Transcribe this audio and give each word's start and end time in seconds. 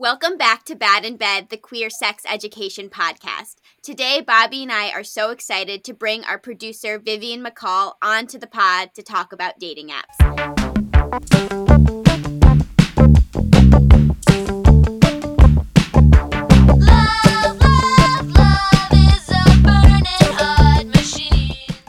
Welcome 0.00 0.38
back 0.38 0.64
to 0.64 0.74
Bad 0.74 1.04
in 1.04 1.18
Bed, 1.18 1.50
the 1.50 1.58
queer 1.58 1.90
sex 1.90 2.22
education 2.26 2.88
podcast. 2.88 3.56
Today, 3.82 4.22
Bobby 4.26 4.62
and 4.62 4.72
I 4.72 4.88
are 4.92 5.04
so 5.04 5.28
excited 5.28 5.84
to 5.84 5.92
bring 5.92 6.24
our 6.24 6.38
producer, 6.38 6.98
Vivian 6.98 7.44
McCall, 7.44 7.96
onto 8.00 8.38
the 8.38 8.46
pod 8.46 8.94
to 8.94 9.02
talk 9.02 9.30
about 9.30 9.58
dating 9.58 9.90
apps. 9.90 10.16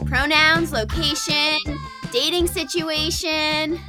Pronouns, 0.06 0.70
location, 0.70 1.78
dating 2.10 2.46
situation, 2.46 3.80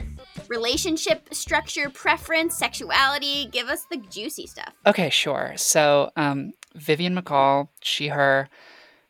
relationship 0.54 1.34
structure, 1.34 1.90
preference, 1.90 2.56
sexuality. 2.56 3.48
Give 3.52 3.68
us 3.70 3.86
the 3.90 3.98
juicy 3.98 4.46
stuff. 4.46 4.74
Okay, 4.86 5.10
sure. 5.10 5.54
So, 5.58 6.12
um, 6.16 6.54
Vivian 6.76 7.16
McCall, 7.16 7.70
she, 7.82 8.10
her, 8.10 8.50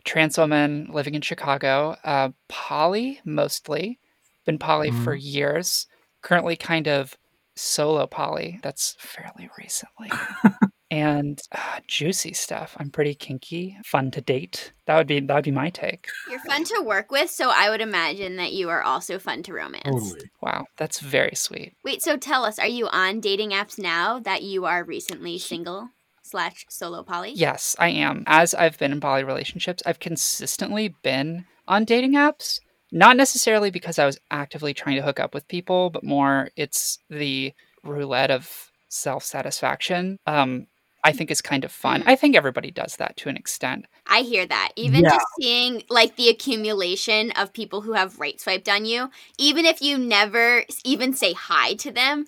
trans 0.05 0.37
woman 0.37 0.89
living 0.91 1.15
in 1.15 1.21
Chicago, 1.21 1.95
uh, 2.03 2.29
poly 2.47 3.19
mostly, 3.25 3.99
been 4.45 4.57
poly 4.57 4.91
for 4.91 5.13
years, 5.15 5.87
currently 6.21 6.55
kind 6.55 6.87
of 6.87 7.17
solo 7.55 8.07
poly. 8.07 8.59
That's 8.63 8.95
fairly 8.99 9.49
recently. 9.57 10.11
and 10.93 11.41
uh, 11.51 11.79
juicy 11.87 12.33
stuff. 12.33 12.77
I'm 12.79 12.91
pretty 12.91 13.15
kinky, 13.15 13.75
fun 13.83 14.11
to 14.11 14.21
date. 14.21 14.73
That 14.85 14.95
would 14.95 15.07
be 15.07 15.19
that 15.19 15.33
would 15.33 15.43
be 15.43 15.49
my 15.49 15.71
take. 15.71 16.07
You're 16.29 16.39
fun 16.41 16.63
to 16.65 16.83
work 16.85 17.11
with, 17.11 17.31
so 17.31 17.49
I 17.49 17.71
would 17.71 17.81
imagine 17.81 18.35
that 18.35 18.53
you 18.53 18.69
are 18.69 18.83
also 18.83 19.17
fun 19.17 19.41
to 19.43 19.53
romance. 19.53 19.85
Totally. 19.85 20.29
Wow, 20.39 20.67
that's 20.77 20.99
very 20.99 21.33
sweet. 21.33 21.73
Wait, 21.83 22.03
so 22.03 22.15
tell 22.15 22.45
us, 22.45 22.59
are 22.59 22.67
you 22.67 22.87
on 22.89 23.21
dating 23.21 23.49
apps 23.49 23.79
now 23.79 24.19
that 24.19 24.43
you 24.43 24.65
are 24.65 24.83
recently 24.83 25.39
single 25.39 25.89
slash 26.21 26.63
solo 26.69 27.01
poly? 27.01 27.31
Yes, 27.31 27.75
I 27.79 27.89
am. 27.89 28.23
As 28.27 28.53
I've 28.53 28.77
been 28.77 28.91
in 28.91 29.01
poly 29.01 29.23
relationships, 29.23 29.81
I've 29.87 29.99
consistently 29.99 30.93
been 31.01 31.45
on 31.67 31.85
dating 31.85 32.13
apps. 32.13 32.59
Not 32.91 33.17
necessarily 33.17 33.71
because 33.71 33.97
I 33.97 34.05
was 34.05 34.19
actively 34.29 34.75
trying 34.75 34.97
to 34.97 35.01
hook 35.01 35.19
up 35.19 35.33
with 35.33 35.47
people, 35.47 35.89
but 35.89 36.03
more 36.03 36.51
it's 36.55 36.99
the 37.09 37.53
roulette 37.83 38.29
of 38.29 38.69
self 38.89 39.23
satisfaction. 39.23 40.19
Um, 40.27 40.67
I 41.03 41.11
think 41.11 41.31
is 41.31 41.41
kind 41.41 41.63
of 41.65 41.71
fun. 41.71 42.01
Mm. 42.03 42.07
I 42.07 42.15
think 42.15 42.35
everybody 42.35 42.71
does 42.71 42.95
that 42.97 43.17
to 43.17 43.29
an 43.29 43.37
extent. 43.37 43.85
I 44.07 44.21
hear 44.21 44.45
that. 44.45 44.71
Even 44.75 45.03
Yeah. 45.03 45.09
just 45.09 45.25
seeing 45.39 45.83
like 45.89 46.15
the 46.15 46.29
accumulation 46.29 47.31
of 47.31 47.53
people 47.53 47.81
who 47.81 47.93
have 47.93 48.19
right 48.19 48.39
swiped 48.39 48.69
on 48.69 48.85
you, 48.85 49.09
even 49.37 49.65
if 49.65 49.81
you 49.81 49.97
never 49.97 50.63
even 50.83 51.13
say 51.13 51.33
hi 51.33 51.73
to 51.75 51.91
them, 51.91 52.25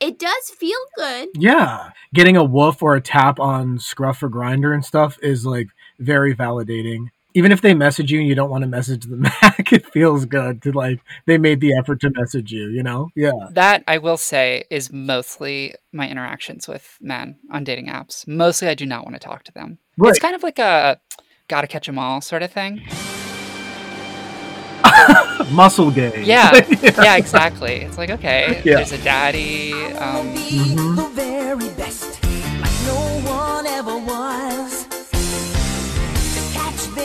it 0.00 0.18
does 0.18 0.50
feel 0.50 0.78
good. 0.96 1.28
Yeah. 1.34 1.90
Getting 2.14 2.36
a 2.36 2.44
woof 2.44 2.82
or 2.82 2.96
a 2.96 3.00
tap 3.00 3.40
on 3.40 3.78
Scruff 3.78 4.22
or 4.22 4.28
Grindr 4.28 4.74
and 4.74 4.84
stuff 4.84 5.18
is 5.22 5.46
like 5.46 5.68
very 5.98 6.34
validating. 6.34 7.06
Even 7.36 7.52
if 7.52 7.60
they 7.60 7.74
message 7.74 8.10
you 8.10 8.18
and 8.18 8.26
you 8.26 8.34
don't 8.34 8.48
want 8.48 8.62
to 8.62 8.66
message 8.66 9.04
them 9.04 9.20
back, 9.42 9.70
it 9.70 9.84
feels 9.92 10.24
good 10.24 10.62
to 10.62 10.72
like 10.72 11.00
they 11.26 11.36
made 11.36 11.60
the 11.60 11.76
effort 11.76 12.00
to 12.00 12.10
message 12.14 12.50
you, 12.50 12.68
you 12.68 12.82
know? 12.82 13.10
Yeah. 13.14 13.32
That 13.50 13.84
I 13.86 13.98
will 13.98 14.16
say 14.16 14.64
is 14.70 14.90
mostly 14.90 15.74
my 15.92 16.08
interactions 16.08 16.66
with 16.66 16.96
men 16.98 17.36
on 17.52 17.62
dating 17.62 17.88
apps. 17.88 18.26
Mostly 18.26 18.68
I 18.68 18.74
do 18.74 18.86
not 18.86 19.04
want 19.04 19.16
to 19.16 19.20
talk 19.20 19.44
to 19.44 19.52
them. 19.52 19.76
Right. 19.98 20.08
It's 20.10 20.18
kind 20.18 20.34
of 20.34 20.42
like 20.42 20.58
a 20.58 20.98
gotta 21.48 21.66
catch 21.66 21.90
'em 21.90 21.98
all 21.98 22.22
sort 22.22 22.42
of 22.42 22.50
thing. 22.50 22.80
Muscle 25.52 25.90
gay. 25.90 26.22
Yeah. 26.24 26.66
yeah, 26.82 27.16
exactly. 27.18 27.82
It's 27.82 27.98
like, 27.98 28.08
okay, 28.10 28.62
Yeah. 28.64 28.76
there's 28.76 28.92
a 28.92 28.98
daddy. 29.04 29.74
Um, 29.74 30.34
Mhm. 30.34 30.96
the 30.96 31.08
very 31.14 31.68
best, 31.76 32.18
like 32.62 32.72
no 32.86 33.30
one 33.30 33.66
ever 33.66 33.98
was. 33.98 34.86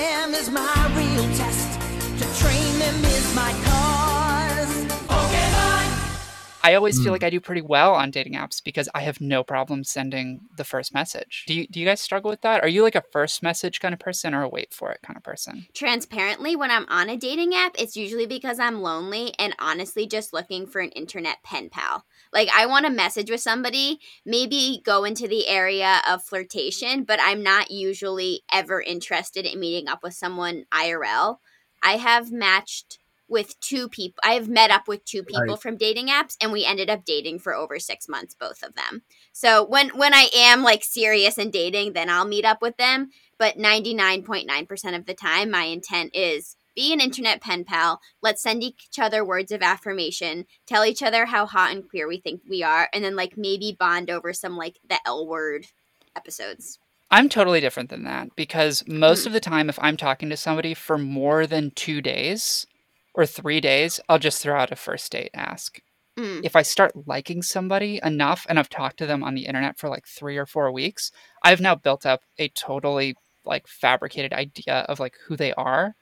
To 0.01 0.07
catch 0.07 0.23
them 0.23 0.33
is 0.33 0.49
my 0.49 0.93
real 0.97 1.35
test. 1.35 1.79
To 2.19 2.41
train 2.43 2.79
them 2.79 3.05
is 3.05 3.35
my 3.35 3.51
cause. 3.63 4.85
Pokemon. 5.07 6.17
I 6.63 6.73
always 6.73 6.97
feel 6.97 7.09
Mm. 7.09 7.11
like 7.11 7.23
I 7.23 7.29
do 7.29 7.39
pretty 7.39 7.61
well 7.61 7.93
on 7.93 8.09
dating 8.09 8.33
apps 8.33 8.63
because 8.63 8.89
I 8.95 9.01
have 9.01 9.21
no 9.21 9.43
problem 9.43 9.83
sending 9.83 10.41
the 10.57 10.63
first 10.63 10.91
message. 10.91 11.43
Do 11.45 11.53
you, 11.53 11.67
do 11.67 11.79
you 11.79 11.85
guys 11.85 12.01
struggle 12.01 12.31
with 12.31 12.41
that? 12.41 12.63
Are 12.63 12.67
you 12.67 12.81
like 12.81 12.95
a 12.95 13.03
first 13.11 13.43
message 13.43 13.79
kind 13.79 13.93
of 13.93 13.99
person 13.99 14.33
or 14.33 14.41
a 14.41 14.49
wait 14.49 14.73
for 14.73 14.91
it 14.91 15.01
kind 15.03 15.17
of 15.17 15.23
person? 15.23 15.67
Transparently, 15.75 16.55
when 16.55 16.71
I'm 16.71 16.87
on 16.89 17.07
a 17.09 17.15
dating 17.17 17.53
app, 17.53 17.75
it's 17.77 17.95
usually 17.95 18.25
because 18.25 18.59
I'm 18.59 18.81
lonely 18.81 19.33
and 19.37 19.55
honestly 19.59 20.07
just 20.07 20.33
looking 20.33 20.65
for 20.65 20.81
an 20.81 20.89
internet 20.91 21.43
pen 21.43 21.69
pal. 21.69 22.05
Like, 22.33 22.49
I 22.55 22.65
want 22.65 22.85
to 22.85 22.91
message 22.91 23.29
with 23.29 23.41
somebody, 23.41 23.99
maybe 24.25 24.81
go 24.85 25.03
into 25.03 25.27
the 25.27 25.47
area 25.47 26.01
of 26.09 26.23
flirtation, 26.23 27.03
but 27.03 27.19
I'm 27.21 27.43
not 27.43 27.71
usually 27.71 28.41
ever 28.51 28.81
interested 28.81 29.45
in 29.45 29.59
meeting 29.59 29.87
up 29.89 30.01
with 30.03 30.13
someone 30.13 30.65
IRL. 30.71 31.37
I 31.83 31.97
have 31.97 32.31
matched 32.31 32.99
with 33.27 33.57
two 33.61 33.87
people. 33.87 34.19
I 34.23 34.33
have 34.33 34.49
met 34.49 34.71
up 34.71 34.87
with 34.89 35.05
two 35.05 35.23
people 35.23 35.41
Right. 35.53 35.61
from 35.61 35.77
dating 35.77 36.07
apps 36.07 36.35
and 36.41 36.51
we 36.51 36.65
ended 36.65 36.89
up 36.89 37.05
dating 37.05 37.39
for 37.39 37.53
over 37.55 37.79
6 37.79 38.09
months 38.09 38.35
both 38.35 38.61
of 38.61 38.75
them. 38.75 39.03
So, 39.31 39.63
when 39.65 39.89
when 39.89 40.13
I 40.13 40.29
am 40.35 40.63
like 40.63 40.83
serious 40.83 41.37
and 41.37 41.51
dating, 41.51 41.93
then 41.93 42.09
I'll 42.09 42.25
meet 42.25 42.43
up 42.43 42.61
with 42.61 42.75
them, 42.77 43.09
but 43.37 43.57
99.9% 43.57 44.95
of 44.97 45.05
the 45.05 45.13
time 45.13 45.49
my 45.49 45.63
intent 45.63 46.13
is 46.13 46.57
be 46.81 46.93
an 46.93 46.99
internet 46.99 47.41
pen 47.41 47.63
pal. 47.63 48.01
Let's 48.23 48.41
send 48.41 48.63
each 48.63 48.97
other 48.99 49.23
words 49.23 49.51
of 49.51 49.61
affirmation, 49.61 50.45
tell 50.65 50.83
each 50.83 51.03
other 51.03 51.27
how 51.27 51.45
hot 51.45 51.71
and 51.71 51.87
queer 51.87 52.07
we 52.07 52.17
think 52.17 52.41
we 52.49 52.63
are, 52.63 52.89
and 52.91 53.03
then 53.03 53.15
like 53.15 53.37
maybe 53.37 53.75
bond 53.77 54.09
over 54.09 54.33
some 54.33 54.57
like 54.57 54.79
the 54.89 54.97
L 55.05 55.27
word 55.27 55.67
episodes. 56.15 56.79
I'm 57.11 57.29
totally 57.29 57.59
different 57.59 57.89
than 57.89 58.03
that 58.05 58.35
because 58.35 58.83
most 58.87 59.23
Mm. 59.23 59.27
of 59.27 59.33
the 59.33 59.39
time, 59.39 59.69
if 59.69 59.77
I'm 59.79 59.97
talking 59.97 60.29
to 60.29 60.37
somebody 60.37 60.73
for 60.73 60.97
more 60.97 61.45
than 61.45 61.71
two 61.71 62.01
days 62.01 62.65
or 63.13 63.25
three 63.25 63.61
days, 63.61 63.99
I'll 64.09 64.17
just 64.17 64.41
throw 64.41 64.57
out 64.57 64.71
a 64.71 64.75
first 64.75 65.11
date 65.11 65.31
ask. 65.35 65.79
Mm. 66.17 66.41
If 66.43 66.55
I 66.55 66.63
start 66.63 67.07
liking 67.07 67.41
somebody 67.43 67.99
enough 68.03 68.45
and 68.49 68.57
I've 68.57 68.69
talked 68.69 68.97
to 68.97 69.05
them 69.05 69.23
on 69.23 69.35
the 69.35 69.45
internet 69.45 69.77
for 69.77 69.87
like 69.87 70.07
three 70.07 70.37
or 70.37 70.45
four 70.45 70.71
weeks, 70.71 71.11
I've 71.43 71.61
now 71.61 71.75
built 71.75 72.05
up 72.05 72.23
a 72.39 72.47
totally 72.49 73.15
like 73.45 73.67
fabricated 73.67 74.33
idea 74.33 74.85
of 74.89 74.99
like 74.99 75.15
who 75.27 75.35
they 75.35 75.53
are. 75.53 75.95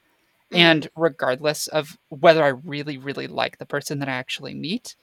Mm. 0.52 0.58
And 0.58 0.90
regardless 0.96 1.68
of 1.68 1.98
whether 2.10 2.44
I 2.44 2.50
really, 2.50 2.98
really 2.98 3.28
like 3.28 3.58
the 3.58 3.66
person 3.66 4.00
that 4.00 4.10
I 4.10 4.14
actually 4.14 4.56
meet, 4.56 4.96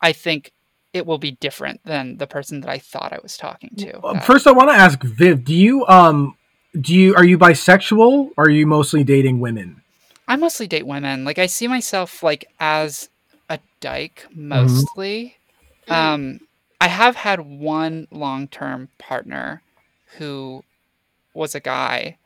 I 0.00 0.12
think 0.12 0.52
it 0.92 1.06
will 1.06 1.18
be 1.18 1.32
different 1.32 1.80
than 1.84 2.18
the 2.18 2.26
person 2.26 2.60
that 2.60 2.68
I 2.68 2.78
thought 2.78 3.12
I 3.12 3.18
was 3.22 3.36
talking 3.36 3.70
to. 3.78 3.98
Uh, 4.00 4.20
First 4.20 4.46
I 4.46 4.52
want 4.52 4.70
to 4.70 4.76
ask 4.76 5.02
Viv, 5.02 5.44
do 5.44 5.54
you 5.54 5.86
um 5.86 6.36
do 6.78 6.94
you 6.94 7.14
are 7.14 7.24
you 7.24 7.38
bisexual 7.38 8.30
or 8.36 8.44
are 8.44 8.50
you 8.50 8.66
mostly 8.66 9.04
dating 9.04 9.40
women? 9.40 9.82
I 10.28 10.36
mostly 10.36 10.66
date 10.66 10.86
women. 10.86 11.24
Like 11.24 11.38
I 11.38 11.46
see 11.46 11.68
myself 11.68 12.22
like 12.22 12.46
as 12.60 13.08
a 13.48 13.58
dyke 13.80 14.26
Mm-hmm. 14.30 14.48
mostly. 14.48 15.36
Mm. 15.88 15.94
Um 15.94 16.40
I 16.80 16.88
have 16.88 17.14
had 17.16 17.40
one 17.40 18.08
long-term 18.10 18.88
partner 18.98 19.62
who 20.18 20.64
was 21.32 21.54
a 21.54 21.60
guy. 21.60 22.18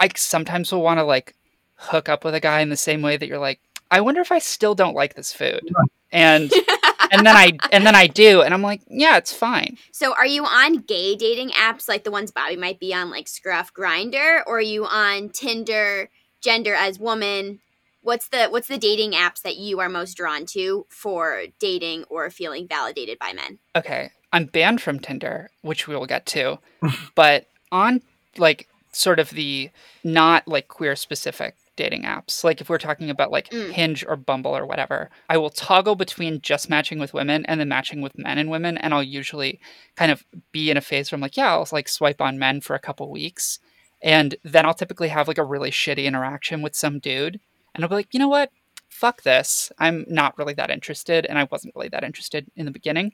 I 0.00 0.08
sometimes 0.16 0.72
will 0.72 0.82
want 0.82 0.98
to 0.98 1.04
like 1.04 1.34
hook 1.80 2.08
up 2.08 2.24
with 2.24 2.34
a 2.34 2.40
guy 2.40 2.60
in 2.60 2.68
the 2.68 2.76
same 2.76 3.02
way 3.02 3.16
that 3.16 3.26
you're 3.26 3.38
like, 3.38 3.60
I 3.90 4.00
wonder 4.00 4.20
if 4.20 4.30
I 4.30 4.38
still 4.38 4.74
don't 4.74 4.94
like 4.94 5.14
this 5.14 5.32
food. 5.32 5.68
And 6.12 6.52
and 7.10 7.26
then 7.26 7.36
I 7.36 7.52
and 7.72 7.86
then 7.86 7.94
I 7.94 8.06
do 8.06 8.42
and 8.42 8.54
I'm 8.54 8.62
like, 8.62 8.82
yeah, 8.88 9.16
it's 9.16 9.32
fine. 9.32 9.78
So, 9.92 10.14
are 10.14 10.26
you 10.26 10.44
on 10.44 10.78
gay 10.78 11.16
dating 11.16 11.50
apps 11.50 11.88
like 11.88 12.04
the 12.04 12.10
ones 12.10 12.30
Bobby 12.30 12.56
might 12.56 12.78
be 12.78 12.94
on, 12.94 13.10
like 13.10 13.28
Scruff 13.28 13.72
Grindr, 13.74 14.42
or 14.46 14.58
are 14.58 14.60
you 14.60 14.86
on 14.86 15.30
Tinder, 15.30 16.10
Gender 16.40 16.74
as 16.74 16.98
Woman? 16.98 17.60
What's 18.02 18.28
the 18.28 18.46
what's 18.46 18.68
the 18.68 18.78
dating 18.78 19.12
apps 19.12 19.42
that 19.42 19.56
you 19.56 19.80
are 19.80 19.88
most 19.88 20.16
drawn 20.16 20.46
to 20.46 20.86
for 20.88 21.44
dating 21.58 22.04
or 22.04 22.30
feeling 22.30 22.68
validated 22.68 23.18
by 23.18 23.32
men? 23.32 23.58
okay, 23.76 24.10
I'm 24.32 24.46
banned 24.46 24.80
from 24.80 25.00
Tinder, 25.00 25.50
which 25.62 25.88
we 25.88 25.96
will 25.96 26.06
get 26.06 26.26
to, 26.26 26.58
but 27.14 27.46
on 27.72 28.02
like 28.38 28.68
sort 28.92 29.18
of 29.18 29.30
the 29.30 29.70
not 30.02 30.46
like 30.48 30.68
queer 30.68 30.96
specific 30.96 31.54
dating 31.82 32.02
apps, 32.02 32.44
like 32.44 32.60
if 32.60 32.68
we're 32.68 32.86
talking 32.86 33.10
about 33.10 33.30
like 33.30 33.48
Mm. 33.50 33.72
Hinge 33.72 34.04
or 34.06 34.16
Bumble 34.16 34.56
or 34.56 34.66
whatever, 34.66 34.98
I 35.28 35.36
will 35.38 35.50
toggle 35.50 35.96
between 35.96 36.40
just 36.42 36.68
matching 36.68 36.98
with 37.00 37.14
women 37.14 37.44
and 37.46 37.58
then 37.58 37.68
matching 37.68 38.00
with 38.02 38.18
men 38.18 38.38
and 38.38 38.50
women, 38.50 38.76
and 38.78 38.92
I'll 38.92 39.02
usually 39.20 39.60
kind 39.96 40.12
of 40.12 40.24
be 40.52 40.70
in 40.70 40.76
a 40.76 40.80
phase 40.82 41.10
where 41.10 41.16
I'm 41.16 41.22
like, 41.22 41.36
yeah, 41.36 41.52
I'll 41.52 41.66
like 41.72 41.88
swipe 41.88 42.20
on 42.20 42.38
men 42.38 42.60
for 42.60 42.74
a 42.76 42.84
couple 42.86 43.10
weeks, 43.10 43.58
and 44.02 44.34
then 44.44 44.66
I'll 44.66 44.74
typically 44.74 45.08
have 45.08 45.26
like 45.28 45.38
a 45.38 45.44
really 45.54 45.70
shitty 45.70 46.04
interaction 46.04 46.62
with 46.62 46.76
some 46.76 46.98
dude, 46.98 47.40
and 47.74 47.82
I'll 47.82 47.88
be 47.88 47.96
like, 47.96 48.12
you 48.12 48.20
know 48.20 48.28
what? 48.28 48.50
Fuck 48.88 49.22
this. 49.22 49.72
I'm 49.78 50.04
not 50.08 50.36
really 50.36 50.54
that 50.54 50.70
interested, 50.70 51.24
and 51.26 51.38
I 51.38 51.48
wasn't 51.50 51.74
really 51.74 51.88
that 51.88 52.04
interested 52.04 52.50
in 52.56 52.66
the 52.66 52.72
beginning. 52.78 53.12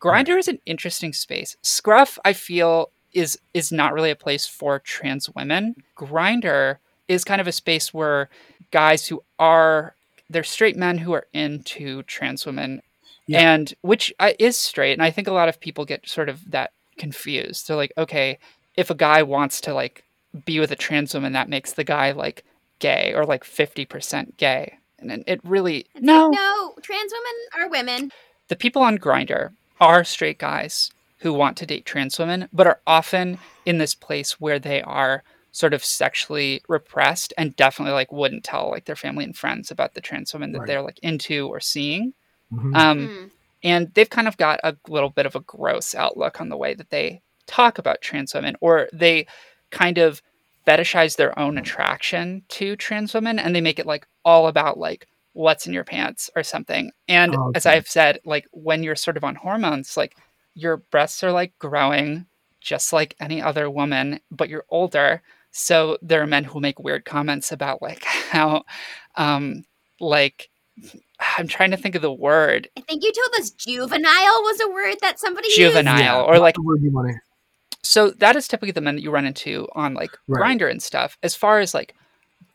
Grindr 0.00 0.38
is 0.38 0.48
an 0.48 0.60
interesting 0.66 1.12
space. 1.14 1.56
Scruff, 1.62 2.18
I 2.24 2.34
feel, 2.34 2.90
is 3.12 3.38
is 3.54 3.72
not 3.72 3.94
really 3.94 4.10
a 4.10 4.16
place 4.16 4.46
for 4.46 4.78
trans 4.80 5.30
women. 5.30 5.76
Grindr 5.96 6.78
is 7.08 7.24
kind 7.24 7.40
of 7.40 7.46
a 7.46 7.52
space 7.52 7.92
where 7.92 8.28
guys 8.70 9.06
who 9.08 9.22
are 9.38 9.94
they're 10.30 10.42
straight 10.44 10.76
men 10.76 10.98
who 10.98 11.12
are 11.12 11.26
into 11.32 12.02
trans 12.04 12.46
women 12.46 12.80
Yeah. 13.26 13.52
and 13.54 13.74
which 13.82 14.12
uh, 14.18 14.32
is 14.38 14.56
straight 14.58 14.92
and 14.94 15.02
i 15.02 15.10
think 15.10 15.28
a 15.28 15.32
lot 15.32 15.48
of 15.48 15.60
people 15.60 15.84
get 15.84 16.08
sort 16.08 16.28
of 16.28 16.50
that 16.50 16.72
confused. 16.96 17.66
They're 17.66 17.76
like, 17.76 17.92
okay, 17.98 18.38
if 18.76 18.88
a 18.88 18.94
guy 18.94 19.22
wants 19.24 19.60
to 19.62 19.74
like 19.74 20.04
be 20.44 20.60
with 20.60 20.70
a 20.70 20.76
trans 20.76 21.12
woman, 21.12 21.32
that 21.32 21.48
makes 21.48 21.72
the 21.72 21.82
guy 21.82 22.12
like 22.12 22.44
gay 22.78 23.12
or 23.14 23.24
like 23.26 23.42
50% 23.44 24.36
gay. 24.36 24.74
And 25.00 25.10
it- 25.10 25.24
it 25.26 25.40
really, 25.44 25.86
no, 25.96 26.30
No, 26.30 26.74
trans 26.82 27.12
women 27.12 27.36
are 27.58 27.68
women. 27.68 28.12
the 28.48 28.54
people 28.56 28.80
on 28.82 28.98
Grindr 28.98 29.50
are 29.80 30.04
straight 30.04 30.38
guys 30.38 30.92
who 31.18 31.32
want 31.32 31.56
to 31.58 31.66
date 31.66 31.84
trans 31.84 32.16
women, 32.18 32.48
but 32.52 32.66
are 32.68 32.80
often 32.86 33.38
in 33.66 33.78
this 33.78 33.94
place 33.94 34.40
where 34.40 34.60
they 34.60 34.80
are 34.82 35.24
sort 35.54 35.72
of 35.72 35.84
sexually 35.84 36.60
repressed 36.68 37.32
and 37.38 37.54
definitely 37.54 37.94
like 37.94 38.10
wouldn't 38.10 38.42
tell 38.42 38.70
like 38.70 38.86
their 38.86 38.96
family 38.96 39.22
and 39.24 39.36
friends 39.36 39.70
about 39.70 39.94
the 39.94 40.00
trans 40.00 40.32
women 40.34 40.50
that 40.50 40.58
Right. 40.58 40.66
they're 40.66 40.82
like 40.82 40.98
into 40.98 41.46
or 41.46 41.60
seeing. 41.60 42.12
Mhm. 42.52 42.74
Um, 42.76 42.98
Mm. 43.08 43.30
and 43.62 43.94
they've 43.94 44.10
kind 44.10 44.26
of 44.26 44.36
got 44.36 44.58
a 44.64 44.76
little 44.88 45.10
bit 45.10 45.26
of 45.26 45.36
a 45.36 45.40
gross 45.40 45.94
outlook 45.94 46.40
on 46.40 46.48
the 46.48 46.56
way 46.56 46.74
that 46.74 46.90
they 46.90 47.22
talk 47.46 47.78
about 47.78 48.00
trans 48.02 48.34
women, 48.34 48.56
or 48.60 48.88
they 48.92 49.26
kind 49.70 49.96
of 49.98 50.20
fetishize 50.66 51.16
their 51.16 51.38
own 51.38 51.56
attraction 51.56 52.42
to 52.48 52.74
trans 52.74 53.14
women 53.14 53.38
and 53.38 53.54
they 53.54 53.60
make 53.60 53.78
it 53.78 53.86
like 53.86 54.06
all 54.24 54.48
about 54.48 54.76
like 54.78 55.06
what's 55.34 55.66
in 55.68 55.72
your 55.72 55.84
pants 55.84 56.28
or 56.34 56.42
something. 56.42 56.90
And 57.06 57.36
Oh, 57.36 57.52
as. 57.54 57.64
I've 57.64 57.86
said, 57.88 58.18
like 58.24 58.46
when 58.50 58.82
you're 58.82 58.96
sort 58.96 59.16
of 59.16 59.22
on 59.24 59.36
hormones, 59.36 59.96
like 59.96 60.16
your 60.54 60.78
breasts 60.78 61.22
are 61.22 61.32
like 61.32 61.52
growing 61.60 62.26
just 62.60 62.92
like 62.92 63.14
any 63.20 63.40
other 63.42 63.68
woman, 63.70 64.18
but 64.32 64.48
you're 64.48 64.64
older. 64.70 65.22
So 65.56 65.96
there 66.02 66.20
are 66.20 66.26
men 66.26 66.42
who 66.42 66.58
make 66.60 66.80
weird 66.80 67.04
comments 67.04 67.52
about 67.52 67.80
like 67.80 68.02
how, 68.30 68.64
um, 69.14 69.62
like, 70.00 70.50
I'm 71.38 71.46
trying 71.46 71.70
to 71.70 71.76
think 71.76 71.94
of 71.94 72.02
the 72.02 72.12
word 72.12 72.68
I 72.76 72.80
think 72.80 73.04
you 73.04 73.12
told 73.12 73.40
us 73.40 73.50
juvenile 73.50 74.02
was 74.42 74.60
a 74.60 74.68
word 74.68 74.96
that 75.00 75.20
somebody 75.20 75.46
used. 75.46 75.56
juvenile 75.58 75.96
Yeah, 75.96 76.22
or 76.22 76.40
like 76.40 76.56
the 76.56 76.62
word 76.62 76.82
you 76.82 76.90
want 76.90 77.10
to. 77.12 77.14
so 77.84 78.10
that 78.10 78.34
is 78.34 78.48
typically 78.48 78.72
the 78.72 78.80
men 78.80 78.96
that 78.96 79.02
you 79.02 79.12
run 79.12 79.24
into 79.24 79.68
on 79.76 79.94
like 79.94 80.10
Right. 80.26 80.58
Grindr 80.58 80.68
and 80.68 80.82
stuff 80.82 81.16
as 81.22 81.36
far 81.36 81.60
as 81.60 81.72
like 81.74 81.94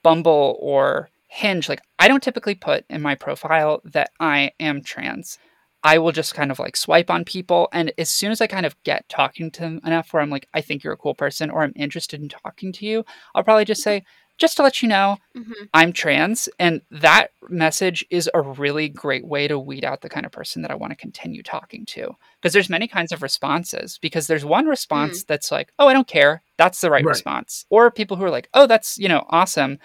bumble 0.03 0.57
or 0.59 1.09
hinge 1.29 1.69
like 1.69 1.81
i 1.99 2.07
don't 2.09 2.21
typically 2.23 2.55
put 2.55 2.83
in 2.89 3.01
my 3.01 3.15
profile 3.15 3.81
that 3.85 4.09
i 4.19 4.51
am 4.59 4.81
trans 4.83 5.37
i 5.83 5.97
will 5.97 6.11
just 6.11 6.33
kind 6.35 6.51
of 6.51 6.59
like 6.59 6.75
swipe 6.75 7.09
on 7.09 7.23
people 7.25 7.67
and 7.73 7.91
as 7.97 8.09
soon 8.09 8.31
as 8.31 8.41
i 8.41 8.47
kind 8.47 8.65
of 8.65 8.81
get 8.83 9.07
talking 9.09 9.49
to 9.51 9.61
them 9.61 9.79
enough 9.85 10.11
where 10.13 10.21
i'm 10.21 10.29
like 10.29 10.47
i 10.53 10.61
think 10.61 10.83
you're 10.83 10.93
a 10.93 10.97
cool 10.97 11.15
person 11.15 11.49
or 11.49 11.63
i'm 11.63 11.73
interested 11.75 12.21
in 12.21 12.29
talking 12.29 12.71
to 12.71 12.85
you 12.85 13.03
i'll 13.35 13.43
probably 13.43 13.65
just 13.65 13.81
say 13.83 14.03
just 14.37 14.55
to 14.55 14.63
let 14.63 14.81
you 14.81 14.87
know 14.87 15.17
Mhm. 15.35 15.53
I'm 15.73 15.91
trans. 15.93 16.47
And 16.59 16.81
that 16.91 17.31
message 17.49 18.05
is 18.09 18.29
a 18.33 18.41
really 18.41 18.87
great 18.87 19.25
way 19.27 19.47
to 19.49 19.59
weed 19.59 19.83
out 19.83 19.99
the 20.01 20.07
kind 20.09 20.25
of 20.25 20.31
person 20.31 20.61
that 20.61 20.71
I 20.71 20.75
want 20.75 20.91
to 20.91 20.95
continue 20.97 21.43
talking 21.43 21.85
to. 21.87 22.15
Because 22.41 22.53
there's 22.53 22.69
many 22.69 22.87
kinds 22.87 23.11
of 23.11 23.21
responses. 23.21 23.99
Because 24.01 24.27
there's 24.27 24.45
one 24.45 24.65
response 24.65 25.23
that's 25.25 25.51
like, 25.51 25.71
oh, 25.77 25.87
I 25.89 25.93
don't 25.93 26.07
care. 26.07 26.41
That's 26.57 26.79
the 26.81 26.89
right, 26.89 27.03
Right. 27.03 27.09
response. 27.09 27.65
Or 27.69 27.91
people 27.91 28.15
who 28.17 28.23
are 28.23 28.29
like, 28.29 28.47
oh, 28.53 28.65
that's, 28.65 28.97
you 28.97 29.07
know, 29.09 29.25
awesome. 29.29 29.77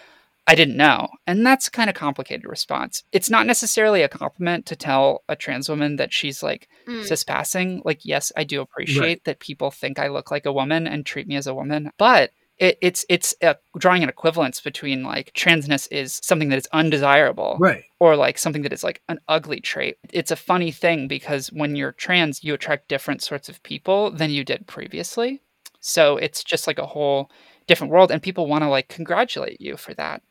I 0.46 0.54
didn't 0.54 0.76
know. 0.76 1.08
And 1.26 1.44
that's 1.46 1.68
kind 1.70 1.88
of 1.88 1.96
complicated 1.96 2.44
response. 2.44 3.02
It's 3.12 3.30
not 3.30 3.46
necessarily 3.46 4.02
a 4.02 4.08
compliment 4.10 4.66
to 4.66 4.76
tell 4.76 5.22
a 5.28 5.36
trans 5.36 5.68
woman 5.70 5.96
that 5.96 6.12
she's 6.12 6.42
like 6.42 6.68
Mm. 6.86 7.02
cis 7.06 7.24
passing. 7.24 7.80
Like, 7.84 8.04
yes, 8.04 8.30
I 8.36 8.44
do 8.44 8.60
appreciate 8.60 9.24
that 9.24 9.38
people 9.40 9.70
think 9.70 9.98
I 9.98 10.08
look 10.08 10.30
like 10.30 10.44
a 10.44 10.52
woman 10.52 10.86
and 10.86 11.06
treat 11.06 11.26
me 11.26 11.36
as 11.36 11.46
a 11.46 11.54
woman, 11.54 11.90
but 11.96 12.32
it, 12.58 12.76
it's 12.82 13.04
it's 13.08 13.34
uh 13.42 13.54
drawing 13.78 14.02
an 14.02 14.08
equivalence 14.10 14.60
between 14.60 15.02
like 15.02 15.32
transness 15.32 15.88
is 15.90 16.20
something 16.22 16.50
that 16.50 16.58
is 16.58 16.68
undesirable 16.72 17.56
Right. 17.58 17.82
or 17.98 18.14
like 18.14 18.36
something 18.38 18.62
that 18.62 18.72
is 18.72 18.84
like 18.84 19.00
an 19.08 19.18
ugly 19.28 19.60
trait. 19.60 19.96
It's 20.12 20.30
a 20.30 20.36
funny 20.36 20.70
thing 20.70 21.08
because 21.08 21.48
when 21.48 21.74
you're 21.74 21.92
trans, 21.92 22.44
you 22.44 22.52
attract 22.54 22.88
different 22.88 23.22
sorts 23.22 23.48
of 23.48 23.62
people 23.62 24.10
than 24.10 24.30
you 24.30 24.44
did 24.44 24.66
previously. 24.66 25.40
So 25.80 26.16
it's 26.18 26.44
just 26.44 26.66
like 26.66 26.78
a 26.78 26.86
whole 26.86 27.30
different 27.66 27.92
world, 27.92 28.10
and 28.12 28.22
people 28.22 28.46
want 28.46 28.62
to 28.62 28.68
like 28.68 28.88
congratulate 28.88 29.60
you 29.60 29.76
for 29.78 29.94
that. 29.94 30.22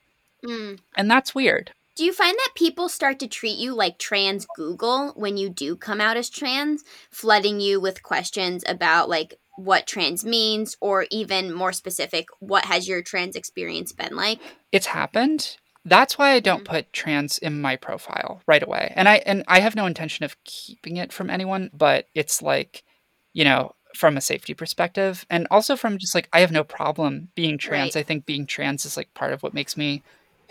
Mm. 0.43 0.79
And 0.95 1.09
that's 1.09 1.33
weird. 1.33 1.71
Do 1.95 2.03
you 2.03 2.11
find 2.11 2.35
that 2.35 2.55
people 2.55 2.89
start 2.89 3.19
to 3.19 3.27
treat 3.27 3.57
you 3.57 3.75
like 3.75 3.99
trans 3.99 4.47
Google 4.55 5.13
when 5.15 5.37
you 5.37 5.49
do 5.49 5.75
come 5.75 6.01
out 6.01 6.17
as 6.17 6.29
trans, 6.29 6.83
flooding 7.11 7.59
you 7.59 7.79
with 7.79 8.01
questions 8.01 8.63
about 8.67 9.09
like 9.09 9.35
what 9.57 9.85
trans 9.85 10.25
means, 10.25 10.75
or 10.81 11.05
even 11.11 11.53
more 11.53 11.71
specific, 11.71 12.27
what 12.39 12.65
has 12.65 12.87
your 12.87 13.03
trans 13.03 13.35
experience 13.35 13.91
been 13.91 14.15
like? 14.15 14.39
It's 14.71 14.87
happened. 14.87 15.57
That's 15.85 16.17
why 16.17 16.31
I 16.31 16.39
don't 16.39 16.65
put 16.65 16.91
trans 16.93 17.37
in 17.37 17.61
my 17.61 17.75
profile 17.75 18.41
right 18.47 18.63
away. 18.63 18.91
And 18.95 19.07
I 19.07 19.17
and 19.17 19.43
I 19.47 19.59
have 19.59 19.75
no 19.75 19.85
intention 19.85 20.25
of 20.25 20.41
keeping 20.45 20.97
it 20.97 21.13
from 21.13 21.29
anyone, 21.29 21.69
but 21.73 22.07
it's 22.15 22.41
like, 22.41 22.83
you 23.33 23.43
know, 23.43 23.75
from 23.95 24.17
a 24.17 24.21
safety 24.21 24.55
perspective 24.55 25.25
and 25.29 25.45
also 25.51 25.75
from 25.75 25.99
just 25.99 26.15
like 26.15 26.29
I 26.33 26.39
have 26.39 26.51
no 26.51 26.63
problem 26.63 27.29
being 27.35 27.59
trans. 27.59 27.95
Right. 27.95 28.01
I 28.01 28.03
think 28.03 28.25
being 28.25 28.47
trans 28.47 28.85
is 28.85 28.97
like 28.97 29.13
part 29.13 29.33
of 29.33 29.43
what 29.43 29.53
makes 29.53 29.77
me 29.77 30.01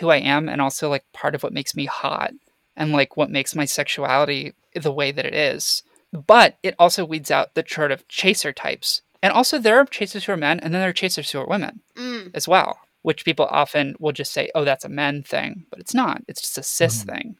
who 0.03 0.11
I 0.11 0.19
am 0.19 0.49
and 0.49 0.61
also 0.61 0.91
like 0.91 1.05
part 1.13 1.35
of 1.35 1.43
what 1.43 1.53
makes 1.55 1.75
me 1.75 1.87
hot 1.87 2.33
and 2.77 2.93
like 2.93 3.17
what 3.17 3.31
makes 3.31 3.55
my 3.55 3.65
sexuality 3.65 4.53
the 4.75 4.93
way 4.93 5.13
that 5.13 5.25
it 5.25 5.35
is. 5.35 5.83
But 6.13 6.57
it 6.63 6.75
also 6.79 7.05
weeds 7.07 7.31
out 7.31 7.55
the 7.55 7.65
sort 7.67 7.93
of 7.93 8.07
chaser 8.09 8.53
types. 8.53 9.01
And 9.23 9.33
also 9.33 9.59
there 9.59 9.79
are 9.79 9.85
chasers 9.87 10.25
who 10.25 10.33
are 10.33 10.37
men 10.37 10.59
and 10.61 10.75
then 10.75 10.81
there 10.81 10.91
are 10.91 10.93
chasers 10.93 11.31
who 11.31 11.39
are 11.39 11.47
women 11.47 11.81
Mm. 11.97 12.33
as 12.35 12.49
well, 12.49 12.81
which 13.03 13.25
people 13.25 13.47
often 13.47 13.95
will 14.01 14.13
just 14.13 14.33
say, 14.33 14.51
oh, 14.55 14.65
that's 14.65 14.85
a 14.85 14.89
men 14.89 15.23
thing, 15.23 15.65
but 15.71 15.79
it's 15.79 15.95
not. 15.95 16.23
It's 16.29 16.41
just 16.43 16.59
a 16.59 16.63
cis 16.63 17.05
Mhm. 17.05 17.07
thing. 17.07 17.37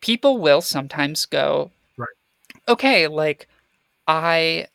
People 0.00 0.38
will 0.38 0.62
sometimes 0.62 1.26
go, 1.26 1.70
Right. 1.98 2.08
okay, 2.68 3.06
like 3.08 3.48
I 4.08 4.68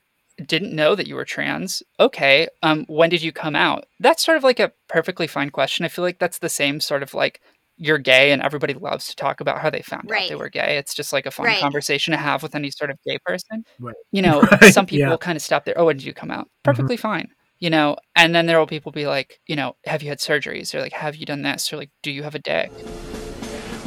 didn't 0.48 0.76
know 0.76 0.96
that 0.96 1.08
you 1.08 1.16
were 1.16 1.26
trans. 1.26 1.82
Okay, 2.00 2.48
um, 2.64 2.86
when 2.88 3.10
did 3.10 3.22
you 3.22 3.32
come 3.32 3.56
out? 3.56 3.86
That's 4.00 4.24
sort 4.24 4.38
of 4.38 4.44
like 4.44 4.60
a 4.60 4.72
perfectly 4.88 5.28
fine 5.28 5.50
question. 5.50 5.86
I 5.86 5.90
feel 5.90 6.04
like 6.04 6.20
that's 6.20 6.40
the 6.40 6.50
same 6.50 6.80
sort 6.80 7.04
of 7.04 7.14
like 7.14 7.42
you're 7.78 7.98
gay 7.98 8.32
and 8.32 8.42
everybody 8.42 8.74
loves 8.76 9.08
to 9.08 9.16
talk 9.16 9.42
about 9.42 9.60
how 9.60 9.70
they 9.70 9.82
found 9.82 10.12
out 10.12 10.30
they 10.30 10.36
were 10.36 10.50
gay. 10.50 10.78
It's 10.78 10.94
just 10.94 11.12
like 11.14 11.26
a 11.26 11.32
fun 11.32 11.48
Right. 11.48 11.60
conversation 11.60 12.12
to 12.12 12.18
have 12.18 12.44
with 12.44 12.54
any 12.54 12.70
sort 12.70 12.92
of 12.92 12.98
gay 13.08 13.18
person. 13.26 13.64
Right. 13.80 13.96
You 14.12 14.22
know, 14.26 14.42
Right, 14.42 14.74
some 14.74 14.86
people 14.86 15.10
yeah. 15.10 15.18
kind 15.18 15.36
of 15.36 15.42
stop 15.42 15.66
there. 15.66 15.80
Oh, 15.80 15.86
when 15.86 15.98
did 15.98 16.06
you 16.06 16.14
come 16.14 16.32
out? 16.32 16.50
Perfectly 16.64 16.98
fine 16.98 17.30
you 17.60 17.70
know 17.70 17.96
and 18.16 18.34
then 18.34 18.48
there 18.48 18.58
will 18.58 18.66
people 18.66 18.92
be 18.92 19.06
like 19.06 19.40
you 19.46 19.56
know 19.56 19.76
have 19.86 20.02
you 20.02 20.10
had 20.10 20.18
surgeries 20.18 20.74
or 20.74 20.82
like 20.82 20.94
have 20.94 21.16
you 21.16 21.28
done 21.28 21.44
this 21.44 21.72
or 21.72 21.78
like 21.78 21.92
do 22.02 22.10
you 22.10 22.24
have 22.24 22.34
a 22.34 22.40
dick 22.40 22.72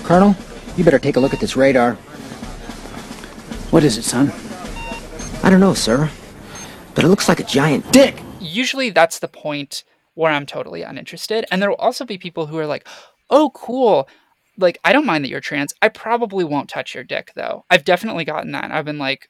Colonel, 0.05 0.37
you 0.77 0.85
better 0.85 0.99
take 0.99 1.17
a 1.17 1.21
look 1.21 1.33
at 1.33 1.41
this 1.41 1.57
radar. 1.57 1.95
What 3.71 3.85
is 3.85 3.97
it, 3.97 4.03
son? 4.03 4.31
I 5.43 5.49
don't 5.49 5.61
know, 5.61 5.73
sir, 5.73 6.11
but 6.95 7.05
it 7.05 7.09
looks 7.09 7.29
like 7.29 7.41
a 7.41 7.45
giant 7.45 7.91
dick. 7.93 8.21
usually 8.41 8.91
that's 8.91 9.19
the 9.19 9.29
point 9.29 9.85
where 10.15 10.33
i'm 10.33 10.47
totally 10.47 10.83
uninterested 10.83 11.45
and 11.51 11.61
there 11.61 11.71
will 11.71 11.77
also 11.77 12.05
be 12.05 12.19
people 12.19 12.47
who 12.47 12.59
are 12.59 12.67
like 12.67 12.87
oh 13.31 13.51
cool. 13.55 14.09
Like 14.57 14.79
i 14.85 14.93
don't 14.93 15.07
mind 15.07 15.25
that 15.25 15.31
you're 15.31 15.41
trans. 15.41 15.75
I 15.83 15.89
probably 15.89 16.45
won't 16.45 16.69
touch 16.69 16.95
your 16.95 17.03
dick 17.03 17.33
though. 17.35 17.65
I've 17.71 17.85
definitely 17.85 18.25
gotten 18.25 18.53
that. 18.53 18.71
I've 18.71 18.85
been 18.85 18.99
like 18.99 19.29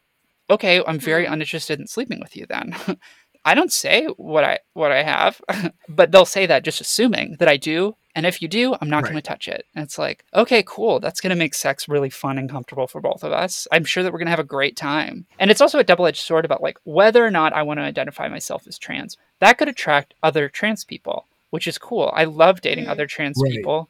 okay 0.50 0.82
i'm 0.86 0.98
very 0.98 1.26
hmm. 1.26 1.32
uninterested 1.32 1.80
in 1.80 1.86
sleeping 1.86 2.20
with 2.20 2.36
you 2.36 2.46
then 2.48 2.74
i 3.44 3.54
don't 3.54 3.72
say 3.72 4.06
what 4.16 4.44
i 4.44 4.58
what 4.72 4.92
i 4.92 5.02
have 5.02 5.40
but 5.88 6.10
they'll 6.10 6.24
say 6.24 6.46
that 6.46 6.64
just 6.64 6.80
assuming 6.80 7.36
that 7.38 7.48
i 7.48 7.56
do. 7.56 7.94
And 8.16 8.26
if 8.26 8.40
you 8.40 8.46
do 8.46 8.76
i'm 8.80 8.88
not 8.88 9.02
going 9.02 9.16
to 9.16 9.22
touch 9.22 9.48
it. 9.48 9.66
And 9.74 9.84
it's 9.84 9.98
like 9.98 10.24
okay 10.34 10.62
cool. 10.66 11.00
That's 11.00 11.20
going 11.20 11.30
to 11.30 11.36
make 11.36 11.54
sex 11.54 11.88
really 11.88 12.10
fun 12.10 12.38
and 12.38 12.48
comfortable 12.48 12.86
for 12.86 13.00
both 13.00 13.24
of 13.24 13.32
us. 13.32 13.66
I'm 13.72 13.84
sure 13.84 14.02
that 14.02 14.12
we're 14.12 14.20
going 14.20 14.26
to 14.26 14.30
have 14.30 14.38
a 14.38 14.44
great 14.44 14.76
time. 14.76 15.26
And 15.38 15.50
it's 15.50 15.60
also 15.60 15.78
a 15.80 15.84
double-edged 15.84 16.20
sword 16.20 16.44
about 16.44 16.62
like 16.62 16.78
whether 16.84 17.24
or 17.26 17.30
not 17.30 17.52
i 17.52 17.62
want 17.62 17.78
to 17.78 17.84
identify 17.84 18.28
myself 18.28 18.66
as 18.68 18.78
trans. 18.78 19.16
That 19.40 19.58
could 19.58 19.68
attract 19.68 20.14
other 20.22 20.48
trans 20.48 20.84
people 20.84 21.26
which 21.50 21.68
is 21.68 21.78
cool. 21.78 22.12
I 22.16 22.24
love 22.24 22.62
dating 22.62 22.88
other 22.88 23.06
trans 23.06 23.40
Right. 23.40 23.52
people 23.52 23.88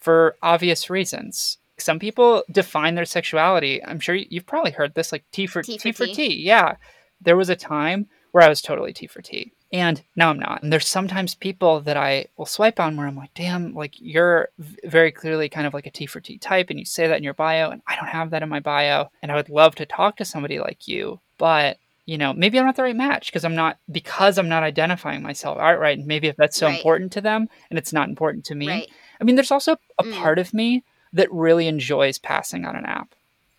for 0.00 0.34
obvious 0.42 0.90
reasons. 0.90 1.58
Some 1.78 2.00
people 2.00 2.42
define 2.50 2.96
their 2.96 3.04
sexuality. 3.04 3.84
I'm 3.84 4.00
sure 4.00 4.16
you've 4.16 4.46
probably 4.46 4.72
heard 4.72 4.94
this 4.94 5.12
like 5.12 5.24
t 5.30 5.46
for 5.46 5.62
T 5.62 5.78
t 5.78 5.92
for 5.92 5.98
for 5.98 6.06
T. 6.06 6.14
t. 6.14 6.42
Yeah. 6.42 6.74
There 7.20 7.36
was 7.36 7.50
a 7.50 7.54
time 7.56 8.08
where 8.32 8.44
i 8.44 8.48
was 8.48 8.60
totally 8.62 8.92
t 8.92 9.06
for 9.06 9.22
t 9.22 9.52
and 9.72 10.02
now 10.16 10.30
i'm 10.30 10.38
not 10.38 10.62
and 10.62 10.72
there's 10.72 10.86
sometimes 10.86 11.34
people 11.34 11.80
that 11.80 11.96
i 11.96 12.24
will 12.36 12.46
swipe 12.46 12.80
on 12.80 12.96
where 12.96 13.06
i'm 13.06 13.16
like 13.16 13.32
damn 13.34 13.74
like 13.74 13.94
you're 13.98 14.48
very 14.84 15.12
clearly 15.12 15.48
kind 15.48 15.66
of 15.66 15.74
like 15.74 15.86
a 15.86 15.90
t 15.90 16.06
for 16.06 16.20
t 16.20 16.38
type 16.38 16.70
and 16.70 16.78
you 16.78 16.84
say 16.84 17.06
that 17.06 17.18
in 17.18 17.24
your 17.24 17.34
bio 17.34 17.70
and 17.70 17.82
i 17.86 17.96
don't 17.96 18.08
have 18.08 18.30
that 18.30 18.42
in 18.42 18.48
my 18.48 18.60
bio 18.60 19.06
and 19.22 19.30
i 19.30 19.34
would 19.36 19.48
love 19.50 19.74
to 19.74 19.86
talk 19.86 20.16
to 20.16 20.24
somebody 20.24 20.58
like 20.58 20.88
you 20.88 21.20
but 21.38 21.78
you 22.06 22.16
know 22.16 22.32
maybe 22.32 22.58
i'm 22.58 22.64
not 22.64 22.76
the 22.76 22.82
right 22.82 22.96
match 22.96 23.26
because 23.26 23.44
i'm 23.44 23.54
not 23.54 23.76
because 23.92 24.38
i'm 24.38 24.48
not 24.48 24.62
identifying 24.62 25.22
myself 25.22 25.58
outright 25.58 25.98
and 25.98 26.06
maybe 26.06 26.28
if 26.28 26.36
that's 26.36 26.56
so 26.56 26.66
Right. 26.66 26.76
important 26.78 27.12
to 27.12 27.20
them 27.20 27.48
and 27.68 27.78
it's 27.78 27.92
not 27.92 28.08
important 28.08 28.44
to 28.46 28.54
me 28.54 28.68
Right. 28.68 28.88
I 29.20 29.24
mean, 29.24 29.34
there's 29.34 29.50
also 29.50 29.76
a 29.98 30.04
Mm. 30.04 30.12
part 30.12 30.38
of 30.38 30.54
me 30.54 30.84
that 31.12 31.30
really 31.32 31.66
enjoys 31.66 32.18
passing 32.18 32.64
on 32.64 32.76
an 32.76 32.84
app. 32.86 33.14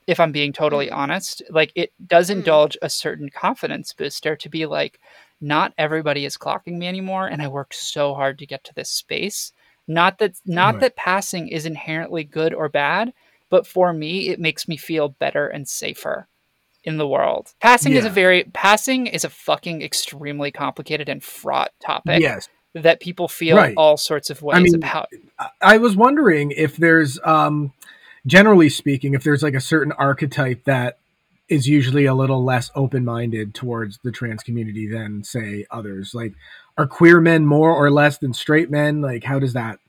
If 0.10 0.20
I'm 0.20 0.32
being 0.32 0.52
totally 0.54 0.88
Mm. 0.88 0.96
honest, 0.96 1.44
like 1.52 1.72
it 1.76 1.94
does 2.08 2.30
Mm. 2.30 2.38
indulge 2.38 2.76
a 2.82 2.90
certain 2.90 3.30
confidence 3.30 3.94
booster 3.94 4.36
to 4.38 4.50
be 4.50 4.66
like, 4.66 5.00
not 5.40 5.72
everybody 5.78 6.26
is 6.26 6.36
clocking 6.36 6.78
me 6.80 6.88
anymore, 6.88 7.28
and 7.28 7.44
I 7.44 7.48
worked 7.48 7.76
so 7.76 8.16
hard 8.16 8.40
to 8.40 8.48
get 8.48 8.64
to 8.64 8.74
this 8.74 8.90
space. 8.90 9.54
Not 9.88 10.18
that 10.18 10.34
not 10.46 10.76
Right. 10.76 10.82
that 10.82 10.96
passing 10.96 11.48
is 11.48 11.68
inherently 11.68 12.24
good 12.24 12.56
or 12.56 12.70
bad, 12.70 13.14
but 13.52 13.68
for 13.68 13.94
me, 13.94 14.30
it 14.30 14.40
makes 14.40 14.68
me 14.68 14.78
feel 14.78 15.10
better 15.10 15.48
and 15.48 15.68
safer 15.70 16.28
in 16.84 16.98
the 16.98 17.08
world. 17.08 17.54
Passing 17.60 17.94
is 17.94 18.06
a 18.06 18.10
very 18.10 18.46
passing 18.46 19.06
is 19.06 19.24
a 19.24 19.30
fucking 19.30 19.84
extremely 19.84 20.50
complicated 20.52 21.08
and 21.08 21.24
fraught 21.24 21.72
topic 21.80 22.20
Yes. 22.22 22.50
that 22.74 23.00
people 23.00 23.28
feel 23.28 23.58
Right. 23.58 23.76
all 23.78 23.96
sorts 23.98 24.32
of 24.32 24.42
ways 24.42 24.64
mean, 24.64 24.76
about. 24.76 25.10
I- 25.38 25.50
I 25.62 25.78
was 25.78 25.96
wondering 25.96 26.52
if 26.52 26.78
there's, 26.78 27.20
um, 27.24 27.74
generally 28.30 28.70
speaking, 28.70 29.14
if 29.14 29.24
there's 29.24 29.44
like 29.44 29.56
a 29.56 29.62
certain 29.62 29.92
archetype 29.94 30.64
that 30.66 31.00
is 31.50 31.68
usually 31.68 32.06
a 32.06 32.14
little 32.14 32.44
less 32.44 32.70
open 32.76 33.04
minded 33.04 33.56
towards 33.56 34.00
the 34.04 34.12
trans 34.12 34.44
community 34.44 34.88
than, 34.88 35.24
say, 35.24 35.66
others. 35.72 36.14
Like, 36.14 36.34
are 36.78 36.86
queer 36.86 37.20
men 37.20 37.46
more 37.46 37.72
or 37.72 37.90
less 37.92 38.20
than 38.20 38.34
straight 38.34 38.70
men? 38.70 39.02
Like, 39.02 39.24
how 39.24 39.40
does 39.40 39.54
that, 39.54 39.80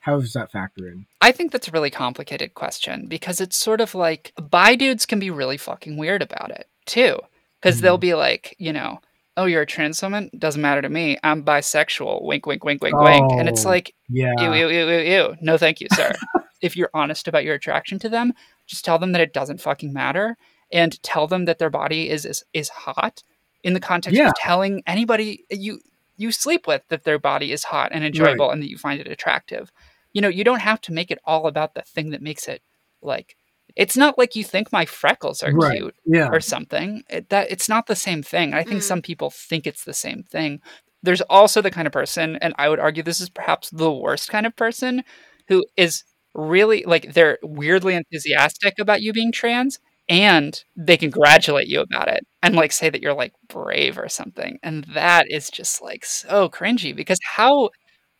how 0.00 0.20
does 0.20 0.34
that 0.34 0.52
factor 0.52 0.86
in? 0.86 1.06
I 1.22 1.32
think 1.32 1.50
that's 1.50 1.68
a 1.68 1.72
really 1.72 1.90
complicated 1.90 2.54
question 2.54 3.06
because 3.06 3.40
it's 3.40 3.56
sort 3.56 3.80
of 3.80 3.94
like 3.94 4.32
bi 4.40 4.76
dudes 4.76 5.06
can 5.06 5.18
be 5.18 5.30
really 5.30 5.56
fucking 5.56 5.96
weird 5.96 6.22
about 6.22 6.50
it 6.50 6.68
too. 6.84 7.18
Because 7.60 7.80
they'll 7.80 7.96
mm-hmm. 7.96 8.02
be 8.02 8.14
like, 8.14 8.54
you 8.58 8.72
know, 8.72 9.00
oh, 9.36 9.46
you're 9.46 9.62
a 9.62 9.66
trans 9.66 10.00
woman? 10.00 10.30
Doesn't 10.38 10.62
matter 10.62 10.82
to 10.82 10.88
me. 10.88 11.18
I'm 11.24 11.42
bisexual. 11.42 12.22
Wink, 12.22 12.46
wink, 12.46 12.64
wink, 12.64 12.82
wink, 12.82 13.00
wink. 13.00 13.32
And 13.32 13.48
it's 13.48 13.64
Oh, 13.64 13.68
like, 13.68 13.94
Yeah. 14.08 14.32
ew, 14.38 14.52
ew, 14.52 14.68
ew, 14.68 14.88
ew, 14.88 14.98
ew. 15.00 15.36
No, 15.40 15.56
thank 15.56 15.80
you, 15.80 15.88
sir. 15.92 16.12
if 16.60 16.76
you're 16.76 16.90
honest 16.94 17.28
about 17.28 17.44
your 17.44 17.54
attraction 17.54 17.98
to 18.00 18.08
them, 18.08 18.32
just 18.66 18.84
tell 18.84 18.98
them 18.98 19.12
that 19.12 19.20
it 19.20 19.32
doesn't 19.32 19.60
fucking 19.60 19.92
matter 19.92 20.36
and 20.72 21.02
tell 21.02 21.26
them 21.26 21.44
that 21.46 21.58
their 21.58 21.70
body 21.70 22.10
is 22.10 22.24
is, 22.24 22.44
is 22.52 22.68
hot 22.68 23.22
in 23.64 23.74
the 23.74 23.80
context 23.80 24.18
Yeah. 24.18 24.28
of 24.28 24.34
telling 24.34 24.82
anybody 24.86 25.44
you 25.50 25.80
you 26.16 26.32
sleep 26.32 26.66
with 26.66 26.82
that 26.88 27.04
their 27.04 27.18
body 27.18 27.52
is 27.52 27.64
hot 27.64 27.90
and 27.92 28.04
enjoyable 28.04 28.50
and 28.50 28.60
that 28.62 28.68
you 28.70 28.76
find 28.76 29.00
it 29.00 29.06
attractive. 29.06 29.70
You 30.12 30.20
know, 30.20 30.28
you 30.28 30.42
don't 30.42 30.60
have 30.60 30.80
to 30.82 30.92
make 30.92 31.10
it 31.12 31.20
all 31.24 31.46
about 31.46 31.74
the 31.74 31.82
thing 31.82 32.10
that 32.10 32.22
makes 32.22 32.48
it 32.48 32.60
like 33.02 33.36
it's 33.76 33.96
not 33.96 34.18
like 34.18 34.34
you 34.34 34.42
think 34.42 34.72
my 34.72 34.84
freckles 34.84 35.42
are 35.44 35.52
Right. 35.52 35.78
cute 35.78 35.94
Yeah. 36.06 36.28
or 36.32 36.40
something. 36.40 37.04
It, 37.08 37.28
that 37.28 37.50
it's 37.52 37.68
not 37.68 37.86
the 37.86 37.94
same 37.94 38.22
thing. 38.24 38.52
I 38.54 38.64
think 38.64 38.80
Mm. 38.80 38.84
some 38.84 39.02
people 39.02 39.30
think 39.30 39.66
it's 39.66 39.84
the 39.84 39.94
same 39.94 40.24
thing. 40.24 40.60
There's 41.04 41.20
also 41.22 41.62
the 41.62 41.70
kind 41.70 41.86
of 41.86 41.92
person, 41.92 42.36
and 42.36 42.54
I 42.58 42.68
would 42.68 42.80
argue 42.80 43.04
this 43.04 43.20
is 43.20 43.28
perhaps 43.30 43.70
the 43.70 43.92
worst 43.92 44.28
kind 44.30 44.46
of 44.46 44.56
person, 44.56 45.04
who 45.46 45.64
is 45.76 46.02
really 46.34 46.84
like 46.86 47.14
they're 47.14 47.38
weirdly 47.42 47.94
enthusiastic 47.94 48.78
about 48.78 49.02
you 49.02 49.12
being 49.12 49.32
trans, 49.32 49.78
and 50.08 50.62
they 50.76 50.96
congratulate 50.96 51.68
you 51.68 51.80
about 51.80 52.08
it 52.08 52.26
and 52.42 52.54
like 52.56 52.72
say 52.72 52.90
that 52.90 53.02
you're 53.02 53.14
like 53.14 53.32
brave 53.48 53.98
or 53.98 54.08
something, 54.08 54.58
and 54.62 54.84
that 54.94 55.26
is 55.30 55.50
just 55.50 55.82
like 55.82 56.04
so 56.04 56.48
cringy 56.48 56.94
because 56.94 57.18
how 57.36 57.70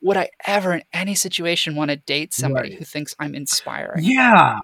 would 0.02 0.16
I 0.16 0.30
ever 0.46 0.74
in 0.74 0.82
any 0.92 1.14
situation 1.14 1.74
want 1.76 1.90
to 1.90 1.96
date 1.96 2.32
somebody 2.34 2.70
Right. 2.70 2.78
who 2.78 2.84
thinks 2.84 3.14
I'm 3.18 3.34
inspiring? 3.34 4.04
Yeah, 4.04 4.60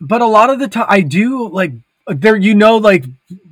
but 0.00 0.22
a 0.22 0.26
lot 0.26 0.50
of 0.50 0.60
the 0.60 0.68
time 0.68 0.86
I 0.88 1.02
do 1.02 1.48
like 1.50 1.72
there. 2.08 2.36
You 2.36 2.54
know, 2.54 2.78
like 2.78 3.06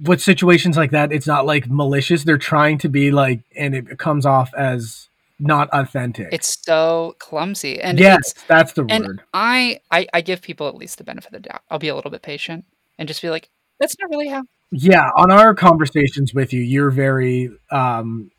with 0.04 0.22
situations 0.22 0.76
like 0.78 0.92
that, 0.92 1.12
it's 1.12 1.28
not 1.28 1.46
like 1.46 1.68
malicious. 1.70 2.24
They're 2.24 2.38
trying 2.38 2.78
to 2.80 2.90
be 2.90 3.12
like, 3.12 3.42
and 3.56 3.74
it 3.76 3.98
comes 3.98 4.26
off 4.26 4.54
as 4.54 5.09
not 5.40 5.68
authentic. 5.72 6.28
It's 6.32 6.58
so 6.62 7.16
clumsy, 7.18 7.80
and 7.80 7.98
yes, 7.98 8.34
that's 8.46 8.72
the 8.72 8.84
and 8.88 9.04
word. 9.06 9.22
I, 9.32 9.80
I 9.90 10.06
I 10.12 10.20
give 10.20 10.42
people 10.42 10.68
at 10.68 10.74
least 10.74 10.98
the 10.98 11.04
benefit 11.04 11.34
of 11.34 11.42
the 11.42 11.48
doubt. 11.48 11.62
I'll 11.70 11.78
be 11.78 11.88
a 11.88 11.94
little 11.94 12.10
bit 12.10 12.22
patient 12.22 12.64
and 12.98 13.08
just 13.08 13.22
be 13.22 13.30
like, 13.30 13.48
that's 13.78 13.96
not 14.00 14.10
really 14.10 14.28
how. 14.28 14.44
Yeah, 14.70 15.08
on 15.16 15.30
our 15.32 15.54
conversations 15.54 16.32
with 16.32 16.52
you, 16.52 16.60
you're 16.60 16.90
very 16.90 17.50
um 17.70 18.30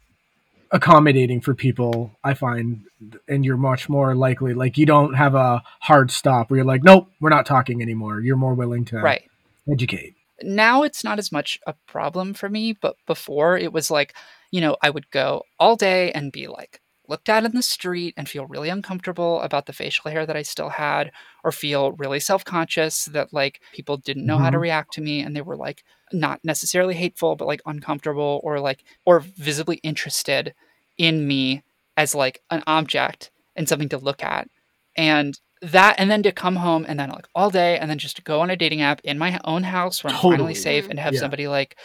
accommodating 0.71 1.41
for 1.41 1.53
people. 1.53 2.11
I 2.23 2.33
find, 2.33 2.83
and 3.27 3.43
you're 3.43 3.57
much 3.57 3.89
more 3.89 4.15
likely. 4.15 4.53
Like 4.53 4.77
you 4.77 4.85
don't 4.85 5.15
have 5.15 5.35
a 5.35 5.61
hard 5.81 6.11
stop 6.11 6.49
where 6.49 6.59
you're 6.59 6.65
like, 6.65 6.83
nope, 6.83 7.09
we're 7.19 7.29
not 7.29 7.45
talking 7.45 7.81
anymore. 7.81 8.21
You're 8.21 8.37
more 8.37 8.53
willing 8.53 8.85
to 8.85 8.97
Right 8.97 9.23
educate. 9.69 10.15
now, 10.41 10.83
it's 10.83 11.03
not 11.03 11.19
as 11.19 11.31
much 11.31 11.59
a 11.67 11.73
problem 11.87 12.33
for 12.33 12.49
me, 12.49 12.73
but 12.73 12.95
before 13.05 13.57
it 13.57 13.73
was 13.73 13.91
like, 13.91 14.15
you 14.51 14.61
know, 14.61 14.75
I 14.81 14.89
would 14.89 15.09
go 15.11 15.43
all 15.59 15.75
day 15.75 16.11
and 16.13 16.31
be 16.31 16.47
like 16.47 16.79
looked 17.07 17.29
at 17.29 17.43
in 17.43 17.51
the 17.53 17.61
street 17.63 18.13
and 18.17 18.29
feel 18.29 18.45
really 18.45 18.69
uncomfortable 18.69 19.41
about 19.41 19.65
the 19.65 19.73
facial 19.73 20.09
hair 20.11 20.25
that 20.25 20.35
I 20.37 20.43
still 20.43 20.69
had, 20.69 21.11
or 21.43 21.51
feel 21.51 21.91
really 21.93 22.19
self 22.19 22.45
conscious 22.45 23.05
that 23.05 23.33
like 23.33 23.61
people 23.73 23.97
didn't 23.97 24.25
know 24.25 24.37
how 24.37 24.49
to 24.49 24.57
Mhm. 24.57 24.61
react 24.61 24.93
to 24.93 25.01
me 25.01 25.21
and 25.21 25.35
they 25.35 25.41
were 25.41 25.57
like 25.57 25.83
not 26.13 26.39
necessarily 26.43 26.93
hateful, 26.95 27.35
but 27.35 27.47
like 27.47 27.61
uncomfortable 27.65 28.39
or 28.43 28.59
like 28.59 28.83
or 29.05 29.19
visibly 29.19 29.77
interested 29.77 30.53
in 30.97 31.27
me 31.27 31.63
as 31.97 32.13
like 32.15 32.41
an 32.49 32.63
object 32.67 33.31
and 33.55 33.67
something 33.67 33.89
to 33.89 33.97
look 33.97 34.23
at. 34.23 34.47
And 34.95 35.39
that 35.61 35.95
and 35.99 36.09
then 36.09 36.23
to 36.23 36.31
come 36.31 36.55
home 36.57 36.85
and 36.87 36.99
then 36.99 37.09
like 37.09 37.27
all 37.35 37.49
day 37.51 37.77
and 37.77 37.89
then 37.89 37.97
just 37.99 38.15
to 38.15 38.21
go 38.23 38.41
on 38.41 38.49
a 38.49 38.55
dating 38.55 38.81
app 38.81 38.99
in 39.03 39.17
my 39.19 39.39
own 39.43 39.63
house 39.63 40.03
where 40.03 40.11
I'm 40.11 40.17
Totally. 40.17 40.33
finally 40.37 40.55
safe 40.55 40.87
and 40.89 40.99
have 40.99 41.13
Yeah. 41.13 41.19
somebody 41.21 41.47
like 41.47 41.77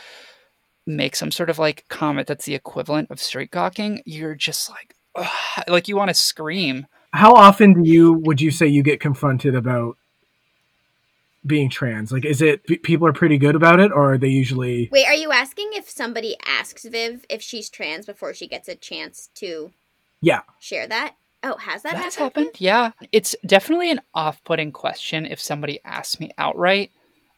make 0.87 1.17
some 1.17 1.31
sort 1.31 1.51
of 1.51 1.59
like 1.59 1.85
comment 1.89 2.27
that's 2.27 2.45
the 2.47 2.55
equivalent 2.55 3.11
of 3.11 3.21
straight 3.21 3.51
gawking, 3.51 4.03
you're 4.07 4.35
just 4.35 4.71
like 4.71 4.95
like 5.69 5.89
you 5.89 5.97
want 5.97 6.09
to 6.09 6.15
scream. 6.15 6.87
How 7.13 7.35
often 7.35 7.83
do 7.83 7.89
you 7.91 8.13
would 8.13 8.41
you 8.41 8.51
say 8.51 8.67
you 8.67 8.83
get 8.83 9.01
confronted 9.01 9.55
about 9.55 9.97
being 11.47 11.71
trans? 11.71 12.13
Like, 12.13 12.25
is 12.25 12.43
it 12.43 12.65
people 12.83 13.07
are 13.07 13.13
pretty 13.13 13.39
good 13.39 13.55
about 13.55 13.81
it, 13.81 13.93
or 13.93 14.15
are 14.15 14.19
they 14.19 14.29
usually? 14.29 14.89
Wait, 14.93 15.07
are 15.07 15.15
you 15.15 15.33
asking 15.33 15.71
if 15.73 15.89
somebody 15.89 16.37
asks 16.47 16.85
Viv 16.85 17.25
if 17.31 17.41
she's 17.43 17.71
trans 17.71 18.05
before 18.07 18.35
she 18.35 18.47
gets 18.47 18.69
a 18.69 18.75
chance 18.75 19.31
to 19.37 19.73
Yeah. 20.21 20.41
share 20.61 20.87
that? 20.89 21.15
Oh, 21.43 21.57
has 21.59 21.83
that 21.83 21.93
That's 21.95 22.17
happened? 22.17 22.47
happened. 22.47 22.61
Yeah. 22.61 22.91
It's 23.13 23.37
definitely 23.47 23.91
an 23.93 24.01
off-putting 24.15 24.73
question 24.73 25.25
if 25.27 25.41
somebody 25.41 25.79
asks 25.85 26.19
me 26.19 26.33
outright, 26.39 26.91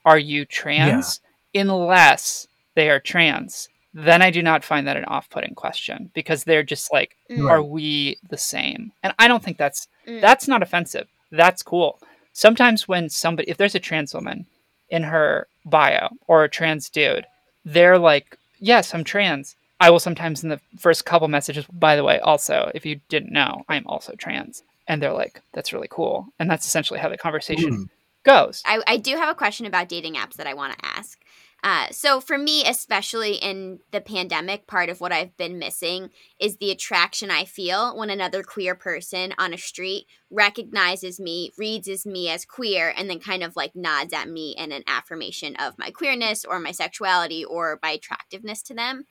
"Are 0.04 0.18
you 0.18 0.44
trans?" 0.47 1.20
Unless 1.54 2.47
they 2.75 2.88
are 2.90 3.00
trans. 3.00 3.68
Then 3.95 4.23
I 4.23 4.30
do 4.30 4.42
not 4.42 4.64
find 4.64 4.87
that 4.87 4.97
an 4.97 5.04
off-putting 5.07 5.54
question 5.54 6.11
because 6.14 6.45
they're 6.45 6.62
just 6.62 6.92
like, 6.92 7.16
Mm. 7.30 7.50
"Are 7.50 7.62
we 7.62 8.18
the 8.28 8.37
same?" 8.37 8.92
And 9.02 9.14
I 9.18 9.28
don't 9.28 9.42
think 9.42 9.57
that's 9.59 9.88
Mm. 10.07 10.21
that's 10.21 10.47
not 10.49 10.62
offensive. 10.62 11.09
That's 11.30 11.62
cool. 11.62 12.00
Sometimes 12.33 12.87
when 12.87 13.09
somebody 13.09 13.49
if 13.50 13.57
there's 13.57 13.75
a 13.75 13.80
trans 13.80 14.14
woman 14.14 14.47
in 14.90 15.02
her 15.04 15.49
bio 15.64 16.09
or 16.26 16.45
a 16.45 16.49
trans 16.49 16.88
dude, 16.90 17.26
they're 17.64 17.99
like, 17.99 18.38
"Yes, 18.61 18.95
I'm 18.95 19.04
trans." 19.04 19.57
I 19.80 19.90
will 19.90 20.00
sometimes 20.00 20.42
in 20.42 20.49
the 20.50 20.61
first 20.78 21.04
couple 21.04 21.28
messages, 21.28 21.64
by 21.73 21.95
the 21.97 22.02
way, 22.04 22.18
also, 22.18 22.71
if 22.75 22.85
you 22.85 23.00
didn't 23.09 23.33
know, 23.33 23.64
I'm 23.68 23.87
also 23.87 24.14
trans. 24.16 24.64
And 24.88 25.00
they're 25.00 25.12
like, 25.12 25.40
that's 25.52 25.73
really 25.73 25.87
cool. 25.88 26.26
And 26.40 26.50
that's 26.50 26.66
essentially 26.66 26.99
how 26.99 27.09
the 27.09 27.16
conversation 27.18 27.73
Hmm. 27.73 27.83
goes. 28.25 28.62
I, 28.64 28.80
I 28.88 28.97
do 28.97 29.14
have 29.16 29.28
a 29.28 29.35
question 29.37 29.66
about 29.66 29.88
dating 29.88 30.14
apps 30.14 30.35
that 30.35 30.47
I 30.49 30.54
want 30.54 30.76
to 30.76 30.85
ask. 30.85 31.21
Uh, 31.62 31.88
so 31.91 32.21
for 32.21 32.38
me, 32.38 32.65
especially 32.65 33.35
in 33.35 33.81
the 33.91 34.00
pandemic, 34.00 34.69
part 34.69 34.88
of 34.88 35.00
what 35.00 35.11
I've 35.11 35.37
been 35.37 35.59
missing 35.59 36.11
is 36.38 36.57
the 36.57 36.71
attraction 36.71 37.33
I 37.33 37.45
feel 37.45 37.97
when 37.97 38.11
another 38.11 38.45
queer 38.45 38.77
person 38.77 39.35
on 39.38 39.53
a 39.53 39.59
street 39.59 40.07
recognizes 40.31 41.19
me, 41.19 41.50
reads 41.59 41.88
as 41.88 42.07
me 42.07 42.29
as 42.29 42.45
queer, 42.45 42.95
and 42.97 43.11
then 43.11 43.19
kind 43.19 43.43
of 43.43 43.57
like 43.57 43.75
nods 43.75 44.12
at 44.12 44.29
me 44.29 44.55
in 44.57 44.71
an 44.71 44.85
affirmation 44.87 45.57
of 45.57 45.79
my 45.79 45.91
queerness 45.91 46.45
or 46.45 46.61
my 46.61 46.71
sexuality 46.71 47.45
or 47.45 47.81
my 47.83 47.91
attractiveness 47.91 48.62
to 48.62 48.75
them. 48.75 49.05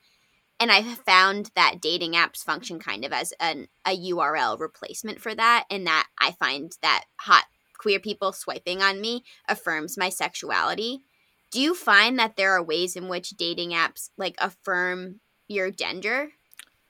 And 0.58 0.72
I 0.72 0.80
have 0.80 0.98
found 0.98 1.50
that 1.54 1.80
dating 1.82 2.14
apps 2.14 2.42
function 2.42 2.80
kind 2.80 3.04
of 3.04 3.12
as 3.12 3.32
an, 3.38 3.68
a 3.86 3.96
IRL 3.96 4.58
replacement 4.58 5.20
for 5.20 5.34
that, 5.34 5.64
in 5.70 5.84
that 5.84 6.06
I 6.18 6.32
find 6.32 6.72
that 6.80 7.04
hot 7.20 7.44
queer 7.78 8.00
people 8.00 8.32
swiping 8.32 8.82
on 8.82 9.00
me 9.00 9.22
affirms 9.48 9.96
my 9.96 10.08
sexuality. 10.08 11.02
Do 11.50 11.60
you 11.60 11.74
find 11.74 12.18
that 12.18 12.36
there 12.36 12.52
are 12.52 12.62
ways 12.62 12.96
in 12.96 13.08
which 13.08 13.30
dating 13.30 13.70
apps 13.70 14.10
like 14.18 14.34
affirm 14.38 15.20
your 15.48 15.70
gender? 15.70 16.30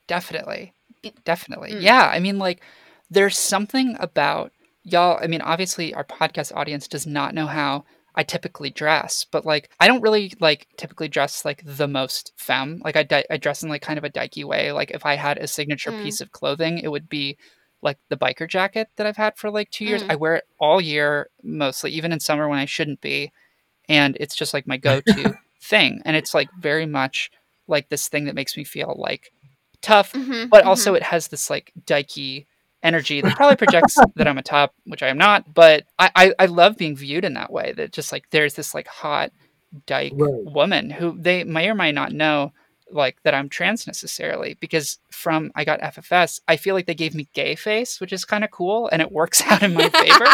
Definitely. 0.07 0.73
Be- 1.01 1.13
Definitely. 1.23 1.71
Mm. 1.73 1.81
Yeah. 1.81 2.09
I 2.11 2.19
mean, 2.19 2.39
like, 2.39 2.61
there's 3.09 3.37
something 3.37 3.95
about 3.99 4.51
y'all. 4.83 5.19
I 5.21 5.27
mean, 5.27 5.41
obviously, 5.41 5.93
our 5.93 6.03
podcast 6.03 6.53
audience 6.55 6.87
does 6.87 7.07
not 7.07 7.33
know 7.33 7.47
how 7.47 7.85
I 8.15 8.23
typically 8.23 8.69
dress, 8.69 9.25
but 9.31 9.45
like, 9.45 9.69
I 9.79 9.87
don't 9.87 10.01
really 10.01 10.33
like 10.41 10.67
typically 10.77 11.07
dress 11.07 11.45
like 11.45 11.61
the 11.63 11.87
most 11.87 12.33
femme. 12.37 12.81
Like, 12.83 12.97
I, 12.97 13.03
di- 13.03 13.25
I 13.29 13.37
dress 13.37 13.63
in 13.63 13.69
like 13.69 13.81
kind 13.81 13.97
of 13.97 14.03
a 14.03 14.09
dykey 14.09 14.43
way. 14.43 14.71
Like, 14.71 14.91
if 14.91 15.05
I 15.05 15.15
had 15.15 15.37
a 15.37 15.47
signature 15.47 15.91
Mm. 15.91 16.03
piece 16.03 16.19
of 16.21 16.31
clothing, 16.31 16.79
it 16.79 16.89
would 16.89 17.07
be 17.07 17.37
like 17.81 17.97
the 18.09 18.17
biker 18.17 18.47
jacket 18.49 18.89
that 18.97 19.07
I've 19.07 19.15
had 19.15 19.37
for 19.37 19.49
like 19.49 19.69
two 19.69 19.85
years. 19.85 20.03
Mm. 20.03 20.11
I 20.11 20.15
wear 20.15 20.35
it 20.35 20.43
all 20.59 20.81
year, 20.81 21.29
mostly, 21.43 21.91
even 21.91 22.11
in 22.11 22.19
summer 22.19 22.49
when 22.49 22.59
I 22.59 22.65
shouldn't 22.65 22.99
be. 22.99 23.31
And 23.89 24.15
it's 24.19 24.35
just 24.35 24.53
like 24.53 24.67
my 24.67 24.77
go 24.77 25.01
to 25.01 25.37
thing. 25.61 26.01
And 26.05 26.15
it's 26.15 26.33
like 26.33 26.49
very 26.59 26.85
much 26.85 27.31
like 27.67 27.89
this 27.89 28.07
thing 28.07 28.25
that 28.25 28.35
makes 28.35 28.55
me 28.55 28.63
feel 28.63 28.95
like 28.97 29.31
tough, 29.81 30.13
Mm-hmm, 30.13 30.47
but 30.49 30.63
also 30.63 30.93
it 30.93 31.03
has 31.03 31.27
this 31.27 31.49
like 31.49 31.73
dykey 31.85 32.45
energy 32.81 33.19
that 33.21 33.35
probably 33.35 33.57
projects 33.57 33.97
that 34.15 34.27
I'm 34.27 34.37
a 34.37 34.43
top, 34.43 34.73
which 34.85 35.03
I 35.03 35.07
am 35.09 35.17
not. 35.17 35.53
But 35.53 35.83
I, 35.97 36.11
I, 36.15 36.33
I 36.39 36.45
love 36.45 36.77
being 36.77 36.95
viewed 36.95 37.25
in 37.25 37.33
that 37.33 37.51
way. 37.51 37.73
That 37.73 37.91
just 37.91 38.11
like 38.11 38.29
there's 38.29 38.53
this 38.53 38.73
like 38.73 38.87
hot 38.87 39.31
dyke 39.85 40.13
Right. 40.15 40.31
woman 40.45 40.89
who 40.89 41.15
they 41.19 41.43
may 41.43 41.69
or 41.69 41.75
may 41.75 41.91
not 41.91 42.11
know 42.11 42.53
like 42.91 43.21
that 43.21 43.35
I'm 43.35 43.49
trans 43.49 43.85
necessarily 43.85 44.55
because 44.59 44.97
from 45.11 45.51
I 45.55 45.63
got 45.63 45.79
FFS, 45.81 46.41
I 46.47 46.55
feel 46.55 46.73
like 46.73 46.87
they 46.87 46.95
gave 46.95 47.13
me 47.13 47.27
gay 47.33 47.53
face, 47.55 48.01
which 48.01 48.11
is 48.11 48.25
kind 48.25 48.43
of 48.43 48.49
cool 48.49 48.89
and 48.91 48.99
it 49.01 49.11
works 49.11 49.41
out 49.45 49.61
in 49.61 49.73
my 49.75 49.89
favor. 49.89 50.25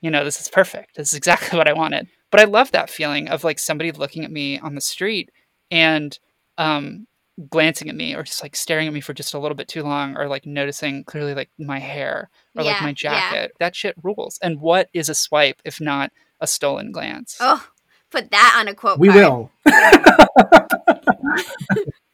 You 0.00 0.10
know, 0.10 0.24
this 0.24 0.40
is 0.40 0.48
perfect. 0.48 0.96
This 0.96 1.08
is 1.12 1.18
exactly 1.18 1.56
what 1.58 1.68
I 1.68 1.72
wanted. 1.72 2.08
but 2.30 2.40
I 2.40 2.44
love 2.44 2.70
that 2.72 2.90
feeling 2.90 3.28
of 3.28 3.44
like 3.44 3.58
somebody 3.58 3.92
looking 3.92 4.24
at 4.24 4.30
me 4.30 4.58
on 4.58 4.74
the 4.74 4.80
street 4.80 5.30
and 5.70 6.18
um, 6.58 7.06
glancing 7.50 7.88
at 7.88 7.94
me 7.94 8.14
or 8.14 8.22
just 8.22 8.42
like 8.42 8.56
staring 8.56 8.86
at 8.86 8.92
me 8.92 9.00
for 9.00 9.14
just 9.14 9.34
a 9.34 9.38
little 9.38 9.56
bit 9.56 9.68
too 9.68 9.82
long 9.82 10.16
or 10.16 10.28
like 10.28 10.46
noticing 10.46 11.04
clearly 11.04 11.34
like 11.34 11.50
my 11.58 11.78
hair 11.78 12.30
or 12.56 12.64
like 12.64 12.76
Yeah, 12.76 12.82
my 12.82 12.88
yeah. 12.90 12.94
jacket. 12.94 13.52
That 13.60 13.76
shit 13.76 13.94
rules. 14.02 14.38
And 14.42 14.60
what 14.60 14.88
is 14.92 15.08
a 15.08 15.14
swipe 15.14 15.60
if 15.64 15.80
not 15.80 16.12
a 16.40 16.46
stolen 16.46 16.92
glance? 16.92 17.36
Oh, 17.40 17.64
put 18.10 18.30
that 18.30 18.56
on 18.58 18.68
a 18.68 18.74
quote 18.74 18.98
We 18.98 19.08
card. 19.08 19.20
will. 19.20 19.50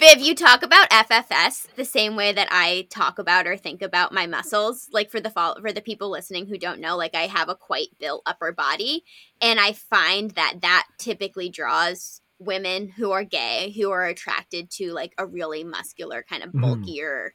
Viv, 0.00 0.18
you 0.20 0.34
talk 0.34 0.62
about 0.62 0.88
FFS 0.88 1.68
the 1.76 1.84
same 1.84 2.16
way 2.16 2.32
that 2.32 2.48
I 2.50 2.86
talk 2.88 3.18
about 3.18 3.46
or 3.46 3.58
think 3.58 3.82
about 3.82 4.14
my 4.14 4.26
muscles. 4.26 4.88
Like 4.90 5.10
for 5.10 5.20
the 5.20 5.28
fall, 5.28 5.60
for 5.60 5.72
the 5.72 5.82
people 5.82 6.10
listening 6.10 6.46
who 6.46 6.56
don't 6.56 6.80
know, 6.80 6.96
like 6.96 7.14
I 7.14 7.26
have 7.26 7.50
a 7.50 7.54
quite 7.54 7.88
built 7.98 8.22
upper 8.24 8.50
body, 8.50 9.04
and 9.42 9.60
I 9.60 9.74
find 9.74 10.30
that 10.32 10.62
that 10.62 10.86
typically 10.98 11.50
draws 11.50 12.22
women 12.38 12.88
who 12.88 13.10
are 13.10 13.24
gay 13.24 13.74
who 13.76 13.90
are 13.90 14.06
attracted 14.06 14.70
to 14.70 14.92
like 14.92 15.12
a 15.18 15.26
really 15.26 15.64
muscular 15.64 16.24
kind 16.26 16.42
of 16.42 16.52
Mhm. 16.52 16.62
bulkier 16.62 17.34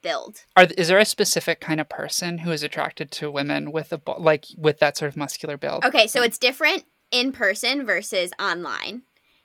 build. 0.00 0.44
Are 0.56 0.66
th- 0.66 0.78
is 0.78 0.86
there 0.86 1.00
a 1.00 1.04
specific 1.04 1.60
kind 1.60 1.80
of 1.80 1.88
person 1.88 2.38
who 2.38 2.52
is 2.52 2.62
attracted 2.62 3.10
to 3.10 3.28
women 3.28 3.72
with 3.72 3.92
a 3.92 4.00
like 4.18 4.44
with 4.56 4.78
that 4.78 4.96
sort 4.96 5.08
of 5.08 5.16
muscular 5.16 5.56
build? 5.56 5.84
Okay, 5.84 6.06
so 6.06 6.22
it's 6.22 6.38
different 6.38 6.84
in 7.10 7.32
person 7.32 7.84
versus 7.84 8.30
online. 8.38 9.02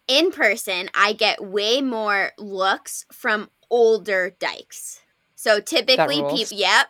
In 0.07 0.31
person, 0.31 0.89
I 0.93 1.13
get 1.13 1.43
way 1.43 1.81
more 1.81 2.31
looks 2.37 3.05
from 3.11 3.49
older 3.69 4.35
dykes. 4.39 5.01
So 5.35 5.59
typically, 5.59 6.17
people, 6.17 6.57
yep. 6.57 6.87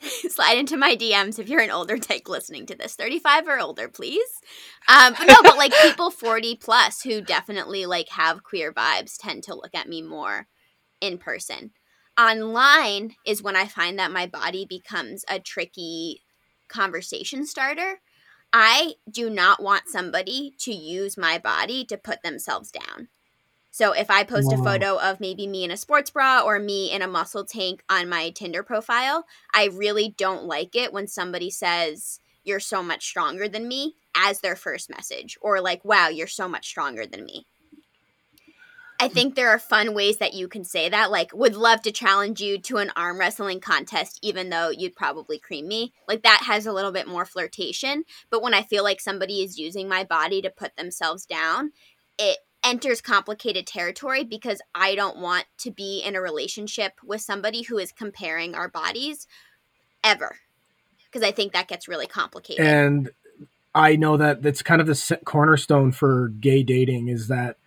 Slide 0.00 0.58
into 0.58 0.76
my 0.76 0.94
DMs 0.96 1.38
if 1.38 1.48
you're 1.48 1.60
an 1.60 1.70
older 1.70 1.96
dyke 1.96 2.28
listening 2.28 2.66
to 2.66 2.76
this, 2.76 2.94
35 2.94 3.48
or 3.48 3.58
older, 3.58 3.88
please. 3.88 4.28
Um, 4.88 5.14
but 5.18 5.26
no, 5.26 5.42
but 5.42 5.56
like 5.56 5.72
people 5.82 6.10
40 6.10 6.56
plus 6.56 7.02
who 7.02 7.20
definitely 7.20 7.86
like 7.86 8.08
have 8.10 8.44
queer 8.44 8.72
vibes 8.72 9.16
tend 9.18 9.42
to 9.44 9.54
look 9.54 9.74
at 9.74 9.88
me 9.88 10.02
more 10.02 10.46
in 11.00 11.18
person. 11.18 11.72
Online 12.18 13.14
is 13.26 13.42
when 13.42 13.56
I 13.56 13.66
find 13.66 13.98
that 13.98 14.12
my 14.12 14.26
body 14.26 14.64
becomes 14.68 15.24
a 15.28 15.38
tricky 15.38 16.22
conversation 16.68 17.46
starter. 17.46 18.00
I 18.52 18.94
do 19.10 19.28
not 19.28 19.62
want 19.62 19.88
somebody 19.88 20.54
to 20.60 20.72
use 20.72 21.16
my 21.16 21.38
body 21.38 21.84
to 21.86 21.98
put 21.98 22.22
themselves 22.22 22.70
down. 22.70 23.08
So 23.70 23.92
if 23.92 24.10
I 24.10 24.24
post 24.24 24.52
a 24.52 24.56
photo 24.56 24.98
of 24.98 25.20
maybe 25.20 25.46
me 25.46 25.62
in 25.62 25.70
a 25.70 25.76
sports 25.76 26.10
bra 26.10 26.40
or 26.44 26.58
me 26.58 26.90
in 26.90 27.02
a 27.02 27.06
muscle 27.06 27.44
tank 27.44 27.84
on 27.88 28.08
my 28.08 28.30
Tinder 28.30 28.62
profile, 28.62 29.24
I 29.54 29.66
really 29.66 30.14
don't 30.16 30.46
like 30.46 30.74
it 30.74 30.92
when 30.92 31.06
somebody 31.06 31.50
says, 31.50 32.18
You're 32.42 32.58
so 32.58 32.82
much 32.82 33.04
stronger 33.04 33.48
than 33.48 33.68
me 33.68 33.94
as 34.16 34.40
their 34.40 34.56
first 34.56 34.90
message, 34.90 35.38
or 35.40 35.60
like, 35.60 35.84
Wow, 35.84 36.08
you're 36.08 36.26
so 36.26 36.48
much 36.48 36.66
stronger 36.66 37.06
than 37.06 37.24
me. 37.24 37.46
I 39.00 39.08
think 39.08 39.34
there 39.34 39.50
are 39.50 39.58
fun 39.58 39.94
ways 39.94 40.16
that 40.18 40.34
you 40.34 40.48
can 40.48 40.64
say 40.64 40.88
that. 40.88 41.10
Like, 41.10 41.32
would 41.32 41.54
love 41.54 41.82
to 41.82 41.92
challenge 41.92 42.40
you 42.40 42.58
to 42.62 42.78
an 42.78 42.90
arm 42.96 43.18
wrestling 43.18 43.60
contest, 43.60 44.18
even 44.22 44.50
though 44.50 44.70
you'd 44.70 44.96
probably 44.96 45.38
cream 45.38 45.68
me. 45.68 45.92
Like, 46.08 46.22
that 46.22 46.42
has 46.46 46.66
a 46.66 46.72
little 46.72 46.90
bit 46.90 47.06
more 47.06 47.24
flirtation. 47.24 48.04
But 48.28 48.42
when 48.42 48.54
I 48.54 48.62
feel 48.62 48.82
like 48.82 49.00
somebody 49.00 49.42
is 49.42 49.58
using 49.58 49.88
my 49.88 50.02
body 50.02 50.42
to 50.42 50.50
put 50.50 50.76
themselves 50.76 51.26
down, 51.26 51.70
it 52.18 52.38
enters 52.64 53.00
complicated 53.00 53.66
territory 53.66 54.24
because 54.24 54.60
I 54.74 54.96
don't 54.96 55.18
want 55.18 55.44
to 55.58 55.70
be 55.70 56.00
in 56.00 56.16
a 56.16 56.20
relationship 56.20 56.94
with 57.04 57.20
somebody 57.20 57.62
who 57.62 57.78
is 57.78 57.92
comparing 57.92 58.56
our 58.56 58.68
bodies 58.68 59.28
ever. 60.02 60.38
Because 61.04 61.26
I 61.26 61.30
think 61.30 61.52
that 61.52 61.68
gets 61.68 61.86
really 61.86 62.08
complicated. 62.08 62.66
and 62.66 63.10
I 63.74 63.96
know 63.96 64.16
that 64.16 64.42
that's 64.42 64.62
kind 64.62 64.80
of 64.80 64.86
the 64.86 65.20
cornerstone 65.24 65.92
for 65.92 66.28
gay 66.40 66.62
dating 66.64 67.08
is 67.08 67.28
that 67.28 67.58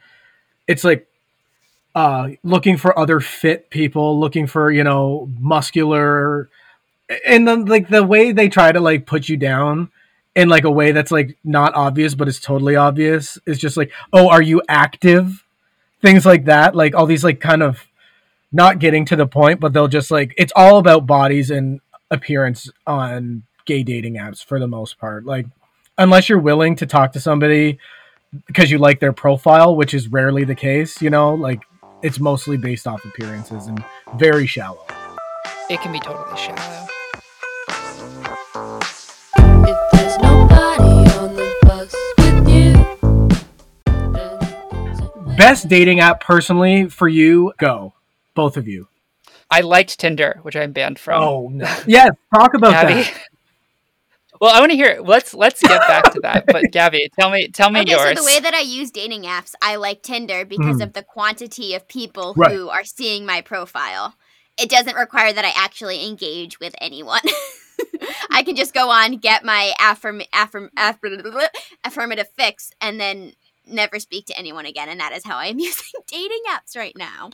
it's 0.67 0.83
like 0.83 1.07
uh 1.95 2.29
looking 2.43 2.77
for 2.77 2.97
other 2.97 3.19
fit 3.19 3.69
people, 3.69 4.19
looking 4.19 4.47
for, 4.47 4.71
you 4.71 4.83
know, 4.83 5.29
muscular 5.39 6.49
and 7.25 7.47
then 7.47 7.65
like 7.65 7.89
the 7.89 8.03
way 8.03 8.31
they 8.31 8.49
try 8.49 8.71
to 8.71 8.79
like 8.79 9.05
put 9.05 9.27
you 9.29 9.37
down 9.37 9.89
in 10.35 10.47
like 10.47 10.63
a 10.63 10.71
way 10.71 10.91
that's 10.91 11.11
like 11.11 11.37
not 11.43 11.73
obvious 11.75 12.15
but 12.15 12.27
it's 12.27 12.39
totally 12.39 12.75
obvious 12.75 13.37
is 13.45 13.59
just 13.59 13.77
like, 13.77 13.91
"Oh, 14.13 14.29
are 14.29 14.41
you 14.41 14.61
active?" 14.67 15.43
Things 16.01 16.25
like 16.25 16.45
that, 16.45 16.75
like 16.75 16.95
all 16.95 17.05
these 17.05 17.23
like 17.23 17.39
kind 17.39 17.61
of 17.61 17.87
not 18.51 18.79
getting 18.79 19.05
to 19.05 19.15
the 19.15 19.27
point, 19.27 19.59
but 19.59 19.73
they'll 19.73 19.87
just 19.87 20.11
like 20.11 20.33
it's 20.37 20.53
all 20.55 20.77
about 20.77 21.05
bodies 21.05 21.51
and 21.51 21.81
appearance 22.09 22.69
on 22.87 23.43
gay 23.65 23.83
dating 23.83 24.15
apps 24.15 24.43
for 24.43 24.59
the 24.59 24.67
most 24.67 24.99
part. 24.99 25.25
Like 25.25 25.47
unless 25.97 26.29
you're 26.29 26.39
willing 26.39 26.75
to 26.77 26.85
talk 26.85 27.13
to 27.13 27.19
somebody 27.19 27.77
because 28.47 28.71
you 28.71 28.77
like 28.77 28.99
their 28.99 29.13
profile, 29.13 29.75
which 29.75 29.93
is 29.93 30.07
rarely 30.07 30.43
the 30.45 30.55
case, 30.55 31.01
you 31.01 31.09
know, 31.09 31.33
like 31.33 31.61
it's 32.03 32.19
mostly 32.19 32.57
based 32.57 32.87
off 32.87 33.03
appearances 33.05 33.67
and 33.67 33.83
very 34.15 34.47
shallow. 34.47 34.85
It 35.69 35.79
can 35.81 35.91
be 35.91 35.99
totally 35.99 36.37
shallow. 36.37 36.87
If 39.63 39.77
there's 39.93 40.17
nobody 40.17 41.09
on 41.17 41.35
the 41.35 41.55
bus 41.63 41.95
with 42.17 42.49
you, 42.49 42.73
then 44.13 45.35
Best 45.37 45.67
dating 45.67 45.99
app 45.99 46.21
personally 46.21 46.89
for 46.89 47.07
you, 47.07 47.53
go. 47.57 47.93
Both 48.33 48.57
of 48.57 48.67
you. 48.67 48.87
I 49.49 49.61
liked 49.61 49.99
Tinder, 49.99 50.39
which 50.43 50.55
I'm 50.55 50.71
banned 50.71 50.97
from. 50.97 51.21
Oh 51.21 51.49
no. 51.49 51.65
Yes, 51.85 52.11
talk 52.33 52.53
about 52.53 52.71
Gabby. 52.71 52.93
that. 52.93 53.13
Well, 54.41 54.49
I 54.55 54.59
want 54.59 54.71
to 54.71 54.75
hear. 54.75 54.99
Let's 55.03 55.33
let's 55.35 55.61
get 55.61 55.79
back 55.87 56.11
to 56.13 56.19
that. 56.21 56.45
But 56.47 56.63
Gabby, 56.71 57.09
tell 57.19 57.29
me 57.29 57.47
tell 57.49 57.69
me 57.69 57.81
Okay, 57.81 57.91
yours. 57.91 58.17
so 58.17 58.23
the 58.23 58.25
way 58.25 58.39
that 58.39 58.53
I 58.55 58.61
use 58.61 58.89
dating 58.91 59.23
apps, 59.23 59.53
I 59.61 59.75
like 59.75 60.01
Tinder 60.01 60.43
because 60.45 60.77
Mhm. 60.77 60.83
of 60.83 60.93
the 60.93 61.03
quantity 61.03 61.75
of 61.75 61.87
people 61.87 62.33
Right. 62.35 62.51
who 62.51 62.67
are 62.69 62.83
seeing 62.83 63.25
my 63.25 63.41
profile. 63.41 64.15
It 64.59 64.69
doesn't 64.69 64.95
require 64.95 65.31
that 65.31 65.45
I 65.45 65.51
actually 65.55 66.07
engage 66.07 66.59
with 66.59 66.73
anyone. 66.81 67.21
I 68.31 68.43
can 68.43 68.55
just 68.55 68.73
go 68.73 68.89
on, 68.89 69.17
get 69.17 69.43
my 69.45 69.73
affirm- 69.79 70.23
affirm- 70.33 70.71
affirm- 70.77 71.41
affirmative 71.85 72.27
fix, 72.37 72.71
and 72.81 72.99
then 72.99 73.33
never 73.65 73.99
speak 73.99 74.25
to 74.27 74.37
anyone 74.37 74.65
again. 74.65 74.89
And 74.89 74.99
that 74.99 75.13
is 75.13 75.23
how 75.23 75.37
I 75.37 75.47
am 75.47 75.59
using 75.69 76.01
dating 76.07 76.41
apps 76.49 76.75
right 76.75 76.95
now. 76.97 77.29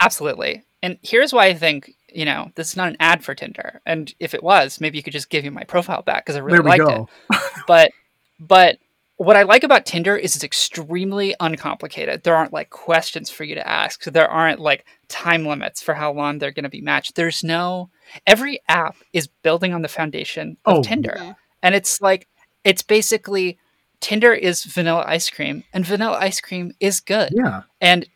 Absolutely. 0.00 0.62
And 0.82 0.98
here's 1.02 1.32
why 1.32 1.46
I 1.46 1.54
think, 1.54 1.92
you 2.14 2.24
know, 2.24 2.50
this 2.54 2.70
is 2.70 2.76
not 2.76 2.88
an 2.88 2.96
ad 3.00 3.24
for 3.24 3.34
Tinder. 3.34 3.80
And 3.86 4.12
if 4.20 4.34
it 4.34 4.42
was, 4.42 4.80
maybe 4.80 4.96
you 4.96 5.02
could 5.02 5.12
just 5.12 5.30
give 5.30 5.44
me 5.44 5.50
my 5.50 5.64
profile 5.64 6.02
back 6.02 6.24
because 6.24 6.36
I 6.36 6.40
really 6.40 6.58
liked 6.60 6.84
go. 6.84 7.08
it. 7.30 7.40
But 7.66 7.92
but 8.40 8.78
what 9.16 9.36
I 9.36 9.42
like 9.44 9.62
about 9.62 9.86
Tinder 9.86 10.16
is 10.16 10.34
it's 10.34 10.42
extremely 10.44 11.34
uncomplicated. 11.38 12.22
There 12.24 12.34
aren't 12.34 12.52
like 12.52 12.70
questions 12.70 13.30
for 13.30 13.44
you 13.44 13.54
to 13.54 13.68
ask. 13.68 14.02
So 14.02 14.10
there 14.10 14.28
aren't 14.28 14.58
like 14.58 14.84
time 15.08 15.46
limits 15.46 15.80
for 15.80 15.94
how 15.94 16.12
long 16.12 16.38
they're 16.38 16.50
going 16.50 16.64
to 16.64 16.68
be 16.68 16.80
matched. 16.80 17.14
There's 17.14 17.44
no 17.44 17.88
every 18.26 18.60
app 18.68 18.96
is 19.12 19.26
building 19.28 19.72
on 19.74 19.82
the 19.82 19.88
foundation 19.88 20.56
of 20.64 20.78
Oh. 20.78 20.82
Tinder. 20.82 21.16
Mhm. 21.18 21.36
And 21.62 21.74
it's 21.74 22.00
like 22.00 22.26
it's 22.64 22.82
basically 22.82 23.58
Tinder 24.00 24.32
is 24.32 24.64
vanilla 24.64 25.04
ice 25.06 25.30
cream 25.30 25.62
and 25.72 25.86
vanilla 25.86 26.18
ice 26.18 26.40
cream 26.40 26.72
is 26.80 26.98
good 27.00 27.30
Yeah. 27.32 27.62
and 27.80 28.06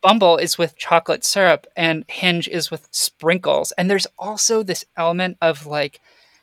Bumble 0.00 0.36
is 0.36 0.58
with 0.58 0.76
chocolate 0.76 1.24
syrup 1.24 1.66
and 1.76 2.04
Hinge 2.08 2.48
is 2.48 2.70
with 2.70 2.88
sprinkles. 2.90 3.72
And 3.72 3.90
there's 3.90 4.06
also 4.18 4.62
this 4.62 4.84
element 4.96 5.36
of 5.40 5.66
like 5.66 6.00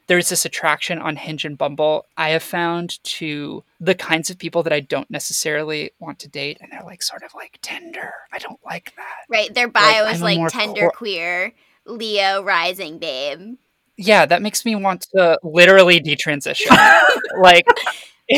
there's 0.08 0.30
this 0.30 0.46
attraction 0.46 1.00
on 1.00 1.16
Hinge 1.16 1.46
and 1.46 1.58
Bumble 1.58 2.06
I 2.18 2.30
have 2.30 2.44
found 2.44 3.04
to 3.04 3.64
the 3.80 3.96
kinds 3.96 4.30
of 4.30 4.38
people 4.38 4.64
that 4.64 4.74
I 4.74 4.82
don't 4.82 5.10
necessarily 5.10 5.92
want 6.00 6.20
to 6.20 6.28
date 6.28 6.58
and 6.62 6.72
they're 6.72 6.84
like 6.84 7.02
sort 7.02 7.24
of 7.24 7.34
like 7.34 7.60
Tinder. 7.62 8.14
I 8.32 8.38
don't 8.38 8.60
like 8.66 8.94
that. 8.98 9.26
Right? 9.30 9.54
Their 9.54 9.70
bio 9.70 10.06
I'm 10.06 10.16
is 10.16 10.22
like 10.22 10.52
tender 10.52 10.82
cor- 10.82 10.92
queer, 10.92 11.54
Leo 11.86 12.44
rising 12.44 12.98
babe. 12.98 13.56
Yeah, 13.96 14.26
that 14.26 14.42
makes 14.42 14.66
me 14.66 14.76
want 14.76 15.08
to 15.16 15.40
literally 15.44 16.00
detransition. 16.00 16.76
like 17.42 17.66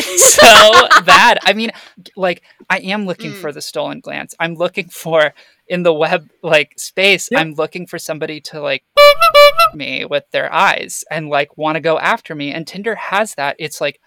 so 0.17 0.87
bad. 1.05 1.39
I 1.43 1.53
mean, 1.53 1.71
like 2.15 2.41
I 2.69 2.79
am 2.79 3.05
looking 3.05 3.31
Mm. 3.31 3.35
for 3.41 3.51
the 3.51 3.61
stolen 3.61 3.99
glance. 3.99 4.35
I'm 4.39 4.55
looking 4.55 4.89
for 4.89 5.33
in 5.67 5.83
the 5.83 5.93
web 5.93 6.29
like 6.43 6.73
space. 6.77 7.29
Yep. 7.31 7.41
I'm 7.41 7.53
looking 7.53 7.87
for 7.87 7.97
somebody 7.99 8.39
to 8.41 8.61
like 8.61 8.83
me 9.73 10.05
with 10.05 10.23
their 10.31 10.51
eyes 10.53 11.03
and 11.11 11.29
like 11.29 11.57
want 11.57 11.75
to 11.75 11.81
go 11.81 11.97
after 11.99 12.35
me. 12.35 12.51
And 12.51 12.65
Tinder 12.67 12.95
has 12.95 13.35
that. 13.35 13.55
It's 13.59 13.81
like 13.81 13.99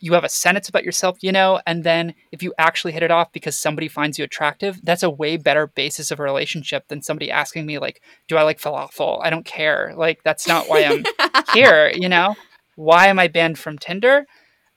you 0.00 0.14
have 0.14 0.24
a 0.24 0.28
sentence 0.28 0.68
about 0.68 0.82
yourself, 0.84 1.16
you 1.22 1.30
know, 1.30 1.60
and 1.64 1.84
then 1.84 2.12
if 2.32 2.42
you 2.42 2.52
actually 2.58 2.92
hit 2.92 3.04
it 3.04 3.10
off 3.12 3.32
because 3.32 3.56
somebody 3.56 3.86
finds 3.86 4.18
you 4.18 4.24
attractive, 4.24 4.80
that's 4.82 5.04
a 5.04 5.10
way 5.10 5.36
better 5.36 5.68
basis 5.68 6.10
of 6.10 6.18
a 6.18 6.24
relationship 6.24 6.88
than 6.88 7.02
somebody 7.02 7.30
asking 7.30 7.66
me 7.66 7.78
like, 7.78 8.02
"Do 8.26 8.36
I 8.36 8.42
like 8.42 8.60
falafel?" 8.60 9.20
I 9.22 9.30
don't 9.30 9.46
care. 9.46 9.94
Like 9.96 10.22
that's 10.24 10.48
not 10.48 10.68
why 10.68 10.84
I'm 10.84 11.04
here, 11.54 11.92
you 11.94 12.08
know? 12.08 12.34
Why 12.74 13.06
am 13.06 13.18
I 13.20 13.28
banned 13.28 13.58
from 13.60 13.78
Tinder? 13.78 14.26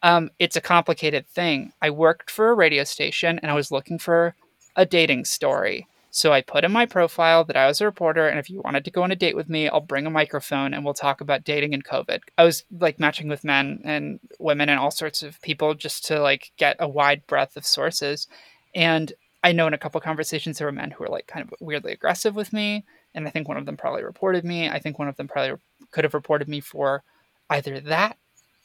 Um, 0.01 0.31
it's 0.39 0.55
a 0.55 0.61
complicated 0.61 1.27
thing. 1.27 1.73
I 1.81 1.89
worked 1.89 2.31
for 2.31 2.49
a 2.49 2.55
radio 2.55 2.83
station 2.83 3.39
and 3.39 3.51
I 3.51 3.55
was 3.55 3.71
looking 3.71 3.99
for 3.99 4.35
a 4.75 4.85
dating 4.85 5.25
story. 5.25 5.87
So 6.11 6.33
I 6.33 6.41
put 6.41 6.63
in 6.63 6.71
my 6.71 6.85
profile 6.85 7.43
that 7.43 7.55
I 7.55 7.67
was 7.67 7.81
a 7.81 7.85
reporter, 7.85 8.27
and 8.27 8.39
if 8.39 8.49
you 8.49 8.61
wanted 8.65 8.83
to 8.85 8.91
go 8.91 9.03
on 9.03 9.11
a 9.11 9.15
date 9.15 9.35
with 9.35 9.47
me, 9.47 9.69
I'll 9.69 9.79
bring 9.79 10.07
a 10.07 10.09
microphone 10.11 10.73
and 10.73 10.83
we'll 10.83 10.95
talk 10.95 11.21
about 11.21 11.43
dating 11.43 11.73
and 11.75 11.85
COVID. 11.85 12.21
I 12.37 12.45
was 12.45 12.63
like 12.71 12.99
matching 12.99 13.27
with 13.27 13.43
men 13.43 13.81
and 13.83 14.19
women 14.39 14.69
and 14.69 14.79
all 14.79 14.89
sorts 14.89 15.21
of 15.21 15.39
people 15.43 15.75
just 15.75 16.05
to 16.05 16.19
like 16.19 16.51
get 16.57 16.77
a 16.79 16.87
wide 16.87 17.27
breadth 17.27 17.55
of 17.57 17.65
sources. 17.65 18.27
And 18.73 19.13
I 19.43 19.51
know 19.51 19.67
in 19.67 19.75
a 19.75 19.77
couple 19.77 20.01
conversations 20.01 20.57
there 20.57 20.67
were 20.67 20.71
men 20.71 20.91
who 20.91 21.03
were 21.03 21.09
like 21.09 21.27
kind 21.27 21.45
of 21.47 21.53
weirdly 21.59 21.91
aggressive 21.91 22.35
with 22.35 22.53
me, 22.53 22.85
and 23.13 23.27
I 23.27 23.29
think 23.29 23.47
one 23.47 23.57
of 23.57 23.67
them 23.67 23.77
probably 23.77 24.03
reported 24.03 24.43
me. 24.43 24.67
I 24.67 24.79
think 24.79 24.97
one 24.97 25.09
of 25.09 25.15
them 25.15 25.27
probably 25.27 25.57
could 25.91 26.05
have 26.05 26.15
reported 26.15 26.47
me 26.47 26.59
for 26.59 27.03
either 27.51 27.79
that, 27.81 28.17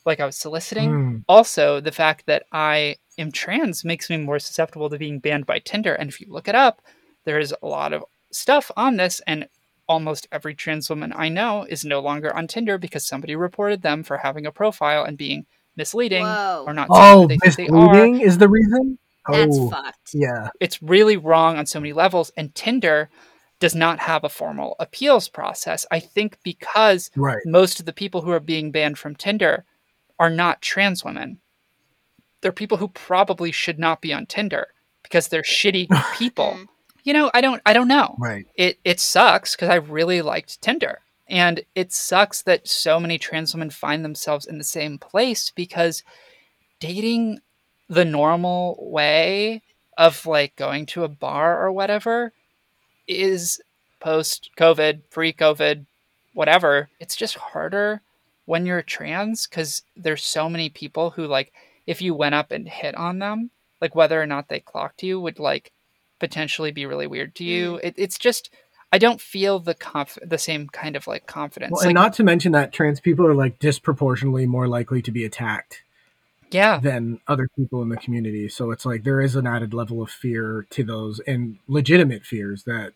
like 0.04 0.20
I 0.20 0.26
was 0.26 0.36
soliciting. 0.36 0.90
Hmm. 0.90 1.16
Also, 1.28 1.80
the 1.80 1.92
fact 1.92 2.26
that 2.26 2.44
I 2.52 2.96
am 3.18 3.32
trans 3.32 3.84
makes 3.84 4.10
me 4.10 4.16
more 4.16 4.38
susceptible 4.38 4.90
to 4.90 4.98
being 4.98 5.18
banned 5.18 5.46
by 5.46 5.58
Tinder. 5.60 5.94
And 5.94 6.08
if 6.10 6.20
you 6.20 6.26
look 6.30 6.48
it 6.48 6.54
up, 6.54 6.82
there's 7.24 7.52
a 7.62 7.66
lot 7.66 7.92
of 7.92 8.04
stuff 8.30 8.70
on 8.76 8.96
this, 8.96 9.20
and 9.26 9.48
almost 9.88 10.26
every 10.32 10.54
trans 10.54 10.88
woman 10.90 11.12
I 11.14 11.28
know 11.28 11.64
is 11.68 11.84
no 11.84 12.00
longer 12.00 12.34
on 12.34 12.46
Tinder 12.46 12.78
because 12.78 13.06
somebody 13.06 13.36
reported 13.36 13.82
them 13.82 14.02
for 14.02 14.18
having 14.18 14.46
a 14.46 14.52
profile 14.52 15.04
and 15.04 15.16
being 15.16 15.46
misleading 15.76 16.22
Whoa. 16.24 16.64
or 16.66 16.72
not 16.74 16.88
saying 16.92 17.14
Oh, 17.14 17.26
they 17.26 17.36
think 17.38 17.56
they 17.56 17.68
misleading 17.68 18.20
is 18.20 18.38
the 18.38 18.48
reason. 18.48 18.98
That's 19.28 19.56
oh, 19.58 19.70
fucked. 19.70 20.10
yeah. 20.12 20.48
It's 20.60 20.82
really 20.82 21.16
wrong 21.16 21.56
on 21.56 21.66
so 21.66 21.80
many 21.80 21.92
levels, 21.92 22.30
and 22.36 22.54
Tinder 22.54 23.08
does 23.60 23.74
not 23.74 24.00
have 24.00 24.24
a 24.24 24.28
formal 24.28 24.76
appeals 24.78 25.28
process. 25.28 25.86
I 25.90 26.00
think 26.00 26.38
because 26.42 27.10
Right. 27.16 27.38
most 27.46 27.80
of 27.80 27.86
the 27.86 27.92
people 27.92 28.20
who 28.22 28.30
are 28.30 28.40
being 28.40 28.70
banned 28.70 28.98
from 28.98 29.14
Tinder 29.14 29.64
are 30.18 30.30
not 30.30 30.62
trans 30.62 31.04
women. 31.04 31.38
They're 32.40 32.52
people 32.52 32.78
who 32.78 32.88
probably 32.88 33.52
should 33.52 33.78
not 33.78 34.00
be 34.00 34.12
on 34.12 34.26
Tinder 34.26 34.68
because 35.02 35.28
they're 35.28 35.42
shitty 35.42 35.88
people. 36.18 36.56
Mm. 36.58 36.66
You 37.04 37.12
know, 37.12 37.30
I 37.34 37.40
don't 37.40 37.60
I 37.66 37.72
don't 37.72 37.88
know. 37.88 38.16
Right. 38.18 38.46
It 38.54 38.78
it 38.84 39.00
sucks 39.00 39.54
because 39.54 39.68
I 39.68 39.76
really 39.76 40.22
liked 40.22 40.60
Tinder. 40.62 41.00
And 41.26 41.62
it 41.74 41.92
sucks 41.92 42.42
that 42.42 42.68
so 42.68 43.00
many 43.00 43.18
trans 43.18 43.54
women 43.54 43.70
find 43.70 44.04
themselves 44.04 44.46
in 44.46 44.58
the 44.58 44.64
same 44.64 44.98
place 44.98 45.50
because 45.50 46.02
dating 46.80 47.40
the 47.88 48.04
normal 48.04 48.76
way 48.78 49.62
of 49.96 50.26
like 50.26 50.56
going 50.56 50.86
to 50.86 51.04
a 51.04 51.08
bar 51.08 51.64
or 51.64 51.72
whatever 51.72 52.32
is 53.06 53.60
post 54.00 54.50
COVID, 54.58 55.02
pre 55.10 55.32
COVID, 55.32 55.86
whatever. 56.34 56.88
It's 57.00 57.16
just 57.16 57.36
harder 57.36 58.02
when 58.46 58.66
you're 58.66 58.82
trans 58.82 59.46
because 59.46 59.82
there's 59.96 60.24
so 60.24 60.48
many 60.48 60.68
people 60.68 61.10
who 61.10 61.26
like 61.26 61.52
if 61.86 62.00
you 62.00 62.14
went 62.14 62.34
up 62.34 62.50
and 62.50 62.68
hit 62.68 62.94
on 62.94 63.18
them, 63.18 63.50
like 63.80 63.94
whether 63.94 64.20
or 64.20 64.26
not 64.26 64.48
they 64.48 64.60
clocked 64.60 65.02
you 65.02 65.20
would 65.20 65.38
like 65.38 65.72
potentially 66.18 66.70
be 66.70 66.86
really 66.86 67.06
weird 67.06 67.34
to 67.36 67.44
you. 67.44 67.72
Mm. 67.74 67.80
It, 67.84 67.94
it's 67.96 68.18
just 68.18 68.50
I 68.92 68.98
don't 68.98 69.20
feel 69.20 69.58
the 69.58 69.74
conf- 69.74 70.18
the 70.22 70.38
same 70.38 70.68
kind 70.68 70.96
of 70.96 71.06
like 71.06 71.26
confidence. 71.26 71.72
Well, 71.72 71.80
like, 71.80 71.86
and 71.86 71.94
not 71.94 72.12
to 72.14 72.24
mention 72.24 72.52
that 72.52 72.72
trans 72.72 73.00
people 73.00 73.26
are 73.26 73.34
like 73.34 73.58
disproportionately 73.58 74.46
more 74.46 74.68
likely 74.68 75.02
to 75.02 75.10
be 75.10 75.24
attacked 75.24 75.82
yeah, 76.50 76.78
than 76.78 77.20
other 77.26 77.48
people 77.56 77.82
in 77.82 77.88
the 77.88 77.96
community. 77.96 78.48
So 78.48 78.70
it's 78.70 78.86
like 78.86 79.02
there 79.02 79.20
is 79.20 79.34
an 79.34 79.46
added 79.46 79.74
level 79.74 80.00
of 80.00 80.10
fear 80.10 80.66
to 80.70 80.84
those 80.84 81.18
and 81.26 81.58
legitimate 81.66 82.24
fears 82.24 82.62
that 82.64 82.92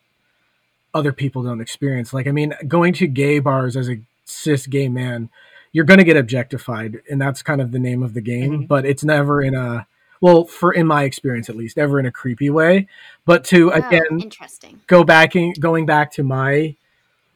other 0.95 1.13
people 1.13 1.43
don't 1.43 1.61
experience. 1.61 2.13
Like, 2.13 2.29
I 2.29 2.33
mean, 2.33 2.55
going 2.67 2.93
to 2.95 3.07
gay 3.07 3.41
bars 3.41 3.77
as 3.77 3.89
a 3.89 3.97
cis 4.29 4.67
gay 4.67 4.89
man, 4.89 5.31
you're 5.73 5.85
going 5.85 5.99
to 5.99 6.05
get 6.05 6.17
objectified, 6.17 7.01
and 7.11 7.21
that's 7.21 7.43
kind 7.43 7.61
of 7.61 7.73
the 7.73 7.79
name 7.79 8.03
of 8.03 8.15
the 8.15 8.21
game. 8.21 8.63
Mhm. 8.63 8.69
But 8.69 8.85
it's 8.87 9.05
never 9.05 9.43
in 9.43 9.55
a 9.55 9.87
well, 10.21 10.45
for 10.45 10.73
in 10.73 10.87
my 10.87 11.05
experience 11.05 11.49
at 11.49 11.55
least, 11.57 11.79
ever 11.79 12.01
in 12.01 12.07
a 12.07 12.11
creepy 12.11 12.51
way. 12.51 12.89
But 13.25 13.45
to 13.47 13.73
Oh, 13.73 13.77
again 13.77 14.21
interesting. 14.21 14.81
go 14.87 15.05
back 15.05 15.37
in, 15.37 15.53
going 15.61 15.87
back 15.87 16.11
to 16.13 16.23
my 16.25 16.75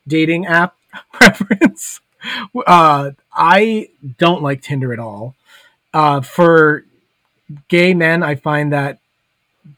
dating 0.08 0.46
app 0.46 0.74
preference 1.12 2.00
uh 2.66 3.10
i 3.32 3.88
don't 4.18 4.42
like 4.42 4.60
tinder 4.62 4.92
at 4.92 4.98
all 4.98 5.34
uh 5.94 6.20
for 6.20 6.84
gay 7.68 7.94
men 7.94 8.22
i 8.22 8.34
find 8.34 8.72
that 8.72 8.98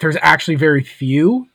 there's 0.00 0.16
actually 0.22 0.55
very 0.55 0.83
few 0.83 1.46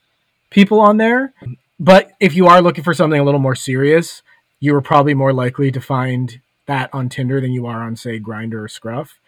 people 0.49 0.79
on 0.79 0.97
there 0.97 1.33
but 1.79 2.11
if 2.19 2.35
you 2.35 2.47
are 2.47 2.61
looking 2.61 2.83
for 2.83 2.93
something 2.93 3.19
a 3.19 3.23
little 3.23 3.39
more 3.39 3.55
serious 3.55 4.21
you 4.59 4.75
are 4.75 4.81
probably 4.81 5.13
more 5.13 5.33
likely 5.33 5.71
to 5.71 5.81
find 5.81 6.39
that 6.65 6.89
on 6.93 7.09
tinder 7.09 7.39
than 7.41 7.51
you 7.51 7.65
are 7.65 7.81
on 7.83 7.95
say 7.95 8.19
Grindr 8.19 8.63
or 8.63 8.67
scruff 8.67 9.19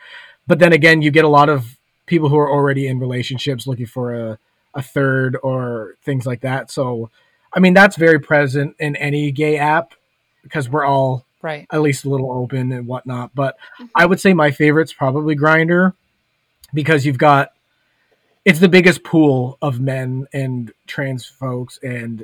but 0.48 0.60
then 0.60 0.74
again 0.74 1.02
you 1.02 1.12
get 1.12 1.26
a 1.26 1.30
lot 1.30 1.50
of 1.50 1.78
people 2.06 2.30
who 2.30 2.38
are 2.38 2.50
already 2.52 2.88
in 2.88 3.00
relationships 3.00 3.66
looking 3.68 3.86
for 3.86 4.14
a 4.14 4.38
a 4.74 4.82
third 4.82 5.36
or 5.44 5.96
things 6.06 6.26
like 6.26 6.40
that. 6.42 6.72
So, 6.72 7.10
I 7.54 7.60
mean, 7.60 7.74
that's 7.74 7.98
very 7.98 8.20
present 8.20 8.74
in 8.80 8.96
any 8.96 9.30
gay 9.32 9.58
app 9.58 9.94
because 10.44 10.70
we're 10.70 10.86
all 10.86 11.26
right. 11.42 11.68
at 11.74 11.82
least 11.82 12.06
a 12.06 12.10
little 12.10 12.32
open 12.32 12.72
and 12.72 12.88
whatnot. 12.88 13.36
But 13.36 13.58
Mhm. 13.82 13.90
I 13.96 14.06
would 14.06 14.22
say 14.22 14.34
my 14.34 14.50
favorite's 14.50 14.94
probably 14.94 15.36
Grindr 15.36 15.94
because 16.74 17.06
you've 17.06 17.18
got 17.18 17.52
it's 18.46 18.60
the 18.60 18.70
biggest 18.70 19.04
pool 19.04 19.58
of 19.62 19.82
men 19.82 20.26
and 20.34 20.72
trans 20.88 21.26
folks, 21.26 21.78
and 21.84 22.24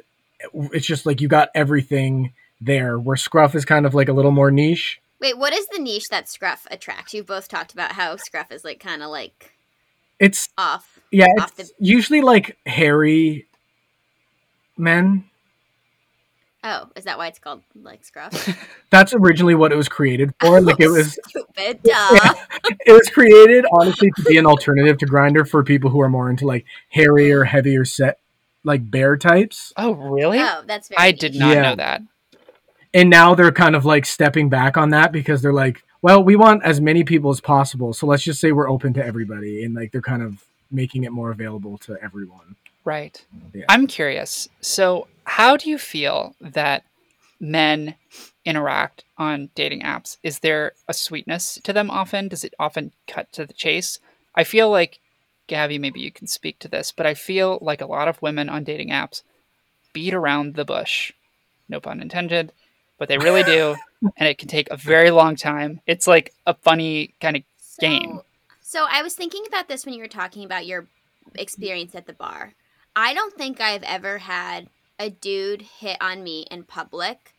it's 0.71 0.85
just 0.87 1.05
like 1.05 1.19
you 1.19 1.27
got 1.27 1.49
everything 1.53 2.31
there. 2.61 2.97
Where 2.99 3.17
Scruff 3.17 3.55
is 3.55 3.65
kind 3.65 3.85
of 3.85 3.93
like 3.93 4.09
a 4.09 4.13
little 4.13 4.31
more 4.31 4.51
niche. 4.51 4.99
Wait, 5.19 5.37
what 5.37 5.53
is 5.53 5.67
the 5.67 5.79
niche 5.79 6.09
that 6.11 6.29
Scruff 6.29 6.67
attracts? 6.69 7.13
You've 7.13 7.25
both 7.25 7.47
talked 7.47 7.73
about 7.73 7.93
how 7.93 8.15
Scruff 8.17 8.51
is 8.51 8.63
like 8.63 8.79
kind 8.79 9.01
of 9.01 9.09
like 9.09 9.53
It's 10.19 10.49
off. 10.57 10.99
yeah, 11.11 11.27
Off 11.39 11.57
it's 11.59 11.71
the- 11.71 11.75
usually 11.85 12.21
like 12.21 12.57
hairy 12.65 13.47
men. 14.77 15.25
Oh, 16.63 16.89
is 16.95 17.05
that 17.05 17.17
why 17.17 17.27
it's 17.27 17.39
called 17.39 17.61
like 17.75 18.03
Scruff? 18.03 18.67
That's 18.89 19.13
originally 19.13 19.55
what 19.55 19.71
it 19.71 19.75
was 19.75 19.87
created 19.87 20.33
for. 20.39 20.57
Oh, 20.57 20.61
like 20.61 20.79
it 20.79 20.89
was 20.89 21.13
stupid. 21.27 21.81
Duh. 21.83 22.33
it 22.85 22.91
was 22.91 23.07
created 23.09 23.65
honestly 23.71 24.11
to 24.17 24.23
be 24.23 24.37
an 24.37 24.45
alternative 24.45 24.97
to 24.99 25.05
Grindr 25.05 25.47
for 25.47 25.63
people 25.63 25.89
who 25.89 26.01
are 26.01 26.09
more 26.09 26.29
into 26.29 26.45
like 26.45 26.65
hairier 26.89 27.43
heavier 27.45 27.85
set 27.85 28.19
like 28.63 28.89
bear 28.91 29.15
types 29.17 29.71
Oh, 29.77 29.93
really? 29.93 30.39
Oh, 30.39 30.63
that's 30.67 30.89
very. 30.89 30.97
I 30.99 31.11
did 31.11 31.35
not 31.35 31.55
Yeah. 31.55 31.61
know 31.61 31.75
that. 31.75 32.01
And 32.93 33.09
now 33.09 33.35
they're 33.35 33.51
kind 33.51 33.75
of 33.75 33.85
like 33.85 34.05
stepping 34.05 34.49
back 34.49 34.77
on 34.77 34.89
that 34.89 35.11
because 35.11 35.41
they're 35.41 35.53
like 35.53 35.83
well 36.01 36.23
we 36.23 36.35
want 36.35 36.63
as 36.63 36.79
many 36.79 37.03
people 37.03 37.29
as 37.29 37.41
possible 37.41 37.93
so 37.93 38.05
let's 38.07 38.23
just 38.23 38.39
say 38.39 38.51
we're 38.51 38.69
open 38.69 38.93
to 38.93 39.05
everybody 39.05 39.63
and 39.63 39.75
like 39.75 39.91
they're 39.91 40.01
kind 40.01 40.21
of 40.21 40.43
making 40.71 41.03
it 41.03 41.11
more 41.11 41.31
available 41.31 41.77
to 41.77 41.97
everyone 42.01 42.55
Right. 42.87 43.25
Yeah. 43.53 43.65
I'm 43.67 43.85
curious. 43.85 44.47
So, 44.61 45.07
how 45.25 45.57
do 45.57 45.69
you 45.69 45.77
feel 45.77 46.37
that 46.39 46.85
men 47.37 47.95
interact 48.45 49.03
on 49.17 49.49
dating 49.55 49.81
apps? 49.81 50.15
Is 50.23 50.39
there 50.39 50.71
a 50.87 50.93
sweetness 50.93 51.59
to 51.65 51.73
them 51.73 51.91
often? 51.91 52.29
Does 52.29 52.45
it 52.45 52.53
often 52.57 52.93
cut 53.05 53.29
to 53.33 53.45
the 53.45 53.51
chase? 53.51 53.99
I 54.35 54.45
feel 54.45 54.69
like, 54.69 55.01
Gabby, 55.47 55.77
maybe 55.77 55.99
you 55.99 56.13
can 56.13 56.27
speak 56.27 56.59
to 56.59 56.69
this, 56.69 56.93
but 56.93 57.05
I 57.05 57.13
feel 57.13 57.59
like 57.61 57.81
a 57.81 57.85
lot 57.85 58.07
of 58.07 58.21
women 58.21 58.47
on 58.47 58.63
dating 58.63 58.91
apps 58.91 59.21
beat 59.91 60.13
around 60.13 60.55
the 60.55 60.63
bush. 60.63 61.11
No 61.67 61.81
pun 61.81 61.99
intended, 61.99 62.53
but 62.97 63.07
they 63.07 63.17
really 63.17 63.43
do. 63.43 63.75
and 64.17 64.27
it 64.27 64.37
can 64.37 64.47
take 64.47 64.69
a 64.69 64.77
very 64.77 65.11
long 65.11 65.35
time. 65.35 65.81
It's 65.87 66.07
like 66.07 66.33
a 66.45 66.53
funny 66.53 67.15
kind 67.19 67.37
of 67.37 67.43
game. 67.79 68.21
So 68.61 68.85
I 68.89 69.01
was 69.01 69.13
thinking 69.13 69.43
about 69.47 69.67
this 69.67 69.85
when 69.85 69.95
you 69.95 70.01
were 70.01 70.07
talking 70.07 70.43
about 70.43 70.65
your 70.65 70.87
experience 71.35 71.95
at 71.95 72.05
the 72.05 72.13
bar. 72.13 72.53
I 72.95 73.13
don't 73.13 73.33
think 73.35 73.61
I've 73.61 73.83
ever 73.83 74.17
had 74.17 74.69
a 74.99 75.09
dude 75.09 75.61
hit 75.61 75.97
on 76.01 76.23
me 76.23 76.47
in 76.49 76.63
public 76.63 77.33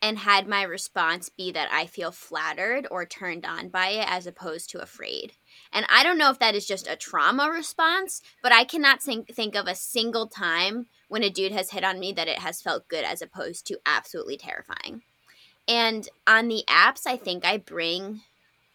and 0.00 0.18
had 0.18 0.46
my 0.46 0.62
response 0.62 1.28
be 1.28 1.50
that 1.52 1.68
I 1.72 1.86
feel 1.86 2.12
flattered 2.12 2.86
or 2.90 3.04
turned 3.04 3.44
on 3.44 3.68
by 3.68 3.88
it 3.90 4.06
as 4.08 4.26
opposed 4.26 4.70
to 4.70 4.82
afraid. 4.82 5.32
And 5.72 5.86
I 5.88 6.02
don't 6.02 6.18
know 6.18 6.30
if 6.30 6.38
that 6.38 6.54
is 6.54 6.66
just 6.66 6.88
a 6.88 6.96
trauma 6.96 7.50
response, 7.50 8.22
but 8.42 8.52
I 8.52 8.64
cannot 8.64 9.02
think, 9.02 9.34
think 9.34 9.54
of 9.54 9.66
a 9.66 9.74
single 9.74 10.26
time 10.26 10.86
when 11.08 11.22
a 11.22 11.30
dude 11.30 11.52
has 11.52 11.70
hit 11.70 11.84
on 11.84 11.98
me 11.98 12.12
that 12.12 12.28
it 12.28 12.38
has 12.38 12.62
felt 12.62 12.88
good 12.88 13.04
as 13.04 13.22
opposed 13.22 13.66
to 13.66 13.80
absolutely 13.86 14.36
terrifying. 14.36 15.02
And 15.66 16.08
on 16.26 16.48
the 16.48 16.64
apps, 16.68 17.06
I 17.06 17.16
think 17.16 17.44
I 17.44 17.58
bring 17.58 18.22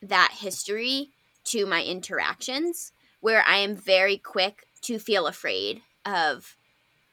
that 0.01 0.35
history 0.39 1.09
to 1.45 1.65
my 1.65 1.83
interactions 1.83 2.91
where 3.19 3.43
I 3.43 3.57
am 3.57 3.75
very 3.75 4.17
quick 4.17 4.65
to 4.83 4.99
feel 4.99 5.27
afraid 5.27 5.81
of 6.05 6.57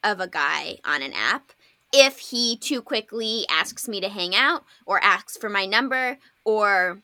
of 0.03 0.19
a 0.19 0.27
guy 0.27 0.79
on 0.85 1.03
an 1.03 1.13
app 1.13 1.53
if 1.93 2.19
he 2.19 2.57
too 2.57 2.81
quickly 2.81 3.45
asks 3.51 3.89
me 3.89 4.01
to 4.01 4.09
hang 4.09 4.35
out 4.35 4.65
or 4.87 5.03
asks 5.03 5.37
for 5.37 5.49
my 5.49 5.67
number 5.67 6.19
or 6.45 7.03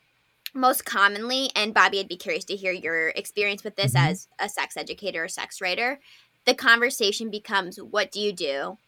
most 0.56 0.84
commonly 0.84 1.50
and 1.54 1.74
Bobby 1.74 2.00
I'd 2.00 2.08
be 2.08 2.16
curious 2.16 2.44
to 2.46 2.56
hear 2.56 2.72
your 2.72 3.08
experience 3.10 3.62
with 3.62 3.76
this 3.76 3.92
Mhm. 3.92 4.08
as 4.08 4.28
a 4.38 4.48
sex 4.48 4.76
educator 4.76 5.24
or 5.24 5.28
sex 5.28 5.60
writer 5.60 6.00
the 6.44 6.54
conversation 6.54 7.30
becomes 7.30 7.80
what 7.80 8.10
do 8.10 8.20
you 8.20 8.32
do 8.32 8.78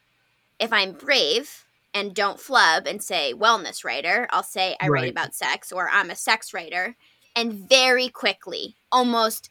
if 0.59 0.73
I'm 0.73 0.93
brave 0.93 1.65
and 1.95 2.15
don't 2.15 2.41
flub 2.41 2.87
and 2.87 3.03
say 3.03 3.35
wellness 3.35 3.85
writer 3.85 4.27
I'll 4.31 4.43
say 4.43 4.77
I 4.81 4.89
write 4.89 5.11
about 5.11 5.35
sex 5.35 5.71
or 5.73 5.89
I'm 5.89 6.11
a 6.11 6.17
sex 6.17 6.53
writer 6.55 6.97
and 7.37 7.53
very 7.69 8.09
quickly 8.09 8.77
almost 8.91 9.51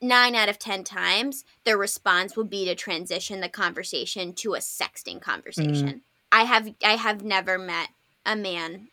nine 0.00 0.34
out 0.34 0.48
of 0.48 0.58
10 0.58 0.84
times, 0.84 1.44
the 1.64 1.76
response 1.76 2.36
will 2.36 2.44
be 2.44 2.66
to 2.66 2.74
transition 2.74 3.40
the 3.40 3.48
conversation 3.48 4.34
to 4.34 4.54
a 4.54 4.58
sexting 4.58 5.20
conversation. 5.20 6.02
I 6.30 6.44
have 6.44 6.68
I 6.84 6.96
have 6.96 7.24
never 7.24 7.58
met 7.58 7.88
a 8.24 8.36
man 8.36 8.88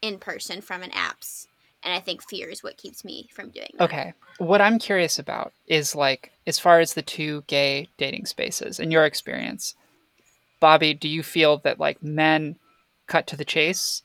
in 0.00 0.18
person 0.18 0.60
from 0.60 0.82
an 0.82 0.90
apps. 0.90 1.48
And 1.82 1.94
I 1.94 2.00
think 2.00 2.22
fear 2.28 2.48
is 2.48 2.62
what 2.62 2.76
keeps 2.76 3.04
me 3.04 3.28
from 3.32 3.50
doing 3.50 3.70
that. 3.78 3.84
Okay. 3.84 4.12
What 4.38 4.60
I'm 4.60 4.78
curious 4.78 5.18
about 5.18 5.52
is 5.66 5.94
like, 5.94 6.32
as 6.46 6.58
far 6.58 6.80
as 6.80 6.94
the 6.94 7.02
two 7.02 7.44
gay 7.46 7.88
dating 7.98 8.26
spaces, 8.26 8.80
in 8.80 8.90
your 8.90 9.04
experience, 9.04 9.74
Bobby, 10.60 10.94
do 10.94 11.08
you 11.08 11.22
feel 11.22 11.58
that 11.58 11.80
like 11.80 12.02
men 12.02 12.56
cut 13.06 13.26
to 13.28 13.36
the 13.36 13.44
chase 13.44 14.02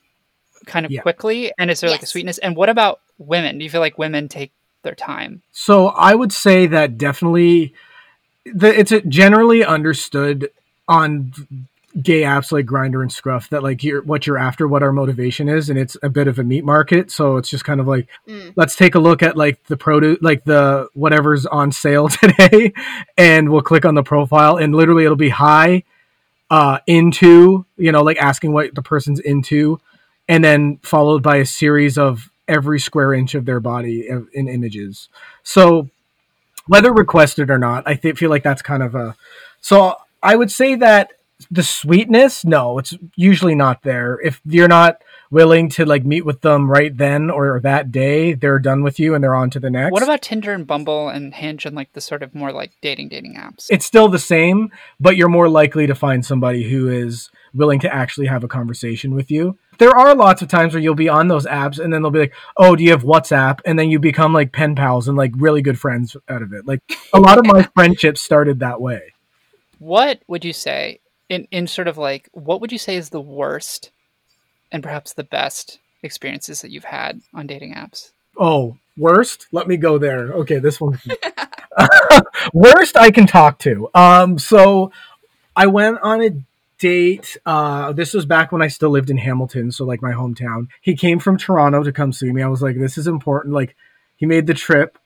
kind 0.66 0.86
of 0.86 0.92
Yeah. 0.92 1.02
quickly? 1.02 1.52
And 1.58 1.70
is 1.70 1.82
there 1.82 1.90
like 1.90 2.04
a 2.04 2.08
sweetness? 2.08 2.38
And 2.38 2.56
what 2.56 2.70
about 2.70 3.02
women? 3.18 3.58
Do 3.58 3.64
you 3.64 3.70
feel 3.70 3.82
like 3.82 3.98
women 3.98 4.28
take 4.28 4.52
their 4.84 4.96
time? 4.96 5.42
So 5.52 5.88
I 5.90 6.16
would 6.16 6.32
say 6.32 6.68
that 6.68 6.98
definitely, 6.98 7.74
the, 8.46 8.78
it's 8.78 8.92
a 8.92 9.02
generally 9.02 9.64
understood 9.66 10.50
on 10.88 11.34
gay 12.02 12.24
apps 12.24 12.52
like 12.52 12.66
Grindr 12.66 13.02
and 13.02 13.12
Scruff 13.12 13.50
that 13.50 13.64
like 13.64 13.84
you're 13.84 14.02
what 14.04 14.28
you're 14.28 14.38
after, 14.38 14.68
what 14.68 14.84
our 14.84 14.92
motivation 14.92 15.48
is, 15.48 15.70
and 15.70 15.80
it's 15.80 15.96
a 16.04 16.10
bit 16.10 16.28
of 16.28 16.38
a 16.40 16.44
meat 16.44 16.66
market. 16.66 17.10
So 17.10 17.38
it's 17.38 17.50
just 17.50 17.64
kind 17.64 17.80
of 17.80 17.88
like 17.88 18.08
Mm. 18.28 18.54
let's 18.56 18.76
take 18.76 18.96
a 18.96 19.00
look 19.00 19.24
at 19.24 19.38
like 19.38 19.64
the 19.68 19.78
produce, 19.78 20.18
like 20.22 20.44
the 20.44 20.90
whatever's 20.94 21.46
on 21.46 21.72
sale 21.72 22.08
today, 22.10 22.74
and 23.18 23.50
we'll 23.50 23.62
click 23.62 23.86
on 23.86 23.96
the 23.96 24.04
profile, 24.04 24.58
and 24.58 24.76
literally 24.76 25.06
it'll 25.06 25.16
be 25.16 25.30
high, 25.30 25.84
uh, 26.50 26.80
into 26.88 27.66
you 27.78 27.92
know 27.92 28.04
like 28.04 28.18
asking 28.18 28.52
what 28.54 28.76
the 28.76 28.82
person's 28.82 29.20
into, 29.20 29.80
and 30.28 30.44
then 30.44 30.78
followed 30.84 31.24
by 31.24 31.38
a 31.38 31.46
series 31.46 31.98
of 31.98 32.30
every 32.48 32.80
square 32.80 33.14
inch 33.14 33.34
of 33.36 33.46
their 33.46 33.60
body 33.60 34.08
in 34.08 34.28
in 34.34 34.48
images. 34.48 35.08
So 35.44 35.90
whether 36.68 36.92
requested 36.92 37.50
or 37.50 37.58
not, 37.58 37.88
I 37.88 37.96
th- 37.96 38.18
feel 38.18 38.30
like 38.30 38.44
that's 38.44 38.62
kind 38.62 38.84
of 38.84 38.96
a. 38.96 39.16
So 39.62 39.96
I 40.22 40.36
would 40.36 40.52
say 40.52 40.76
that 40.76 41.12
the 41.52 41.64
sweetness, 41.64 42.46
no, 42.46 42.80
it's 42.80 42.96
usually 43.16 43.56
not 43.56 43.84
there. 43.84 44.20
If 44.24 44.42
you're 44.46 44.68
not 44.68 45.02
willing 45.32 45.68
to 45.70 45.86
like 45.86 46.06
meet 46.06 46.26
with 46.26 46.42
them 46.42 46.70
right 46.70 46.96
then 46.96 47.30
or 47.30 47.60
that 47.62 47.92
day, 47.92 48.34
they're 48.34 48.60
done 48.60 48.84
with 48.84 49.00
you 49.00 49.14
and 49.14 49.24
they're 49.24 49.36
on 49.36 49.50
to 49.52 49.60
the 49.60 49.70
next. 49.70 49.92
What 49.92 50.04
about 50.04 50.22
Tinder 50.22 50.54
and 50.54 50.66
Bumble 50.66 51.10
and 51.10 51.34
Hinge 51.34 51.66
and 51.66 51.76
like 51.76 51.92
the 51.94 52.02
sort 52.02 52.24
of 52.24 52.34
more 52.34 52.52
like 52.52 52.72
dating 52.82 53.10
dating 53.10 53.36
apps? 53.36 53.68
it's 53.70 53.86
still 53.86 54.08
the 54.08 54.20
same, 54.20 54.72
but 55.00 55.18
you're 55.18 55.30
more 55.30 55.50
likely 55.50 55.88
to 55.88 55.96
find 55.96 56.26
somebody 56.26 56.70
who 56.70 56.90
is 56.90 57.30
willing 57.54 57.80
to 57.80 57.94
actually 57.94 58.28
have 58.28 58.44
a 58.44 58.48
conversation 58.48 59.14
with 59.14 59.30
you. 59.30 59.58
There 59.78 59.96
are 59.96 60.16
lots 60.16 60.42
of 60.42 60.48
times 60.48 60.74
where 60.74 60.82
you'll 60.82 60.96
be 60.96 61.10
on 61.10 61.28
those 61.28 61.46
apps 61.46 61.80
and 61.80 61.94
then 61.94 62.02
they'll 62.02 62.12
be 62.12 62.20
like, 62.20 62.34
"Oh, 62.56 62.78
do 62.78 62.84
you 62.84 62.92
have 62.92 63.04
WhatsApp?" 63.04 63.60
and 63.66 63.78
then 63.78 63.90
you 63.90 64.00
become 64.00 64.32
like 64.34 64.54
pen 64.54 64.76
pals 64.76 65.10
and 65.10 65.18
like 65.18 65.32
really 65.36 65.62
good 65.62 65.80
friends 65.80 66.16
out 66.30 66.42
of 66.42 66.54
it. 66.54 66.66
Like 66.66 66.82
a 67.14 67.20
lot 67.20 67.38
of 67.38 67.46
my 67.46 67.64
friendships 67.76 68.22
started 68.22 68.60
that 68.60 68.80
way. 68.80 69.14
What 69.80 70.22
would 70.28 70.46
you 70.46 70.54
say 70.54 71.02
in 71.30 71.48
in 71.52 71.68
sort 71.68 71.88
of 71.88 71.98
like 71.98 72.30
what 72.34 72.62
would 72.62 72.72
you 72.72 72.78
say 72.78 72.96
is 72.96 73.10
the 73.10 73.22
worst 73.22 73.92
and 74.72 74.84
perhaps 74.84 75.14
the 75.14 75.24
best 75.24 75.80
experiences 76.04 76.62
that 76.62 76.72
you've 76.72 76.84
had 76.84 77.22
on 77.34 77.48
dating 77.48 77.74
apps? 77.74 78.12
Oh, 78.38 78.78
worst? 78.98 79.48
Let 79.52 79.68
me 79.68 79.78
go 79.78 79.98
there. 79.98 80.34
Okay, 80.34 80.60
this 80.60 80.80
one. 80.80 81.00
worst 82.54 82.98
I 82.98 83.12
can 83.12 83.28
talk 83.28 83.60
to. 83.60 83.90
Um, 83.94 84.38
so 84.38 84.92
I 85.56 85.68
went 85.68 86.00
on 86.02 86.22
a 86.22 86.32
date. 86.78 87.38
Uh, 87.46 87.94
this 87.94 88.14
was 88.14 88.26
back 88.26 88.52
when 88.52 88.62
I 88.62 88.68
still 88.68 88.90
lived 88.90 89.10
in 89.10 89.18
Hamilton, 89.18 89.72
so 89.72 89.86
like 89.86 90.02
my 90.02 90.12
hometown. 90.12 90.68
He 90.82 90.96
came 90.96 91.20
from 91.20 91.38
Toronto 91.38 91.84
to 91.84 91.92
come 91.92 92.14
see 92.14 92.32
me. 92.32 92.42
I 92.42 92.48
was 92.48 92.62
like, 92.62 92.78
this 92.78 92.98
is 92.98 93.08
important. 93.08 93.54
Like, 93.54 93.76
he 94.18 94.26
made 94.26 94.48
the 94.48 94.54
trip, 94.54 94.98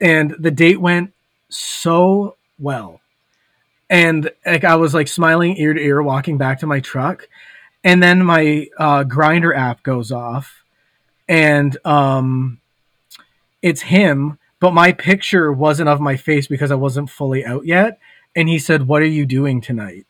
and 0.00 0.34
the 0.38 0.50
date 0.50 0.80
went 0.80 1.12
so 1.48 2.36
well. 2.58 3.00
And 3.94 4.28
like 4.44 4.64
I 4.64 4.74
was 4.74 4.92
like 4.92 5.06
smiling 5.06 5.56
ear 5.56 5.72
to 5.72 5.80
ear 5.80 6.02
walking 6.02 6.36
back 6.36 6.58
to 6.58 6.66
my 6.66 6.80
truck, 6.80 7.28
and 7.84 8.02
then 8.02 8.24
my 8.24 8.66
uh, 8.76 9.04
Grindr 9.04 9.56
app 9.56 9.84
goes 9.84 10.10
off, 10.10 10.64
and 11.28 11.76
um, 11.86 12.58
it's 13.62 13.82
him, 13.82 14.36
but 14.58 14.74
my 14.74 14.90
picture 14.90 15.52
wasn't 15.52 15.88
of 15.88 16.00
my 16.00 16.16
face 16.16 16.48
because 16.48 16.72
I 16.72 16.74
wasn't 16.74 17.08
fully 17.08 17.44
out 17.44 17.66
yet. 17.66 18.00
And 18.34 18.48
he 18.48 18.58
said, 18.58 18.88
"What 18.88 19.00
are 19.00 19.06
you 19.06 19.26
doing 19.26 19.60
tonight?" 19.60 20.08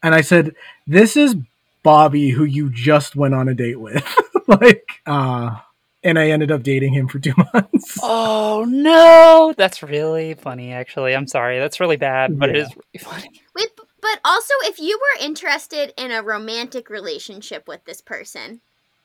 And 0.00 0.14
I 0.14 0.20
said, 0.20 0.54
"This 0.86 1.16
is 1.16 1.34
Bobby, 1.82 2.30
who 2.30 2.44
you 2.44 2.70
just 2.70 3.16
went 3.16 3.34
on 3.34 3.48
a 3.48 3.54
date 3.54 3.80
with." 3.80 4.06
like, 4.46 4.86
uh, 5.06 5.56
and 6.04 6.18
I 6.18 6.30
ended 6.30 6.50
up 6.50 6.62
dating 6.62 6.94
him 6.94 7.08
for 7.08 7.18
two 7.18 7.34
months. 7.54 7.98
Oh 8.02 8.64
no, 8.68 9.54
that's 9.56 9.82
really 9.82 10.34
funny. 10.34 10.72
Actually, 10.72 11.14
I'm 11.14 11.26
sorry. 11.26 11.58
That's 11.58 11.80
really 11.80 11.96
bad, 11.96 12.38
but 12.38 12.50
it 12.50 12.56
Yeah. 12.56 12.62
is 12.62 12.68
really 12.76 13.04
funny. 13.20 13.42
Wait, 13.56 13.68
but 14.00 14.20
also 14.24 14.54
if 14.62 14.78
you 14.78 14.98
were 14.98 15.24
interested 15.24 15.92
in 15.96 16.10
a 16.12 16.22
romantic 16.22 16.88
relationship 16.90 17.66
with 17.68 17.84
this 17.84 18.00
person 18.00 18.60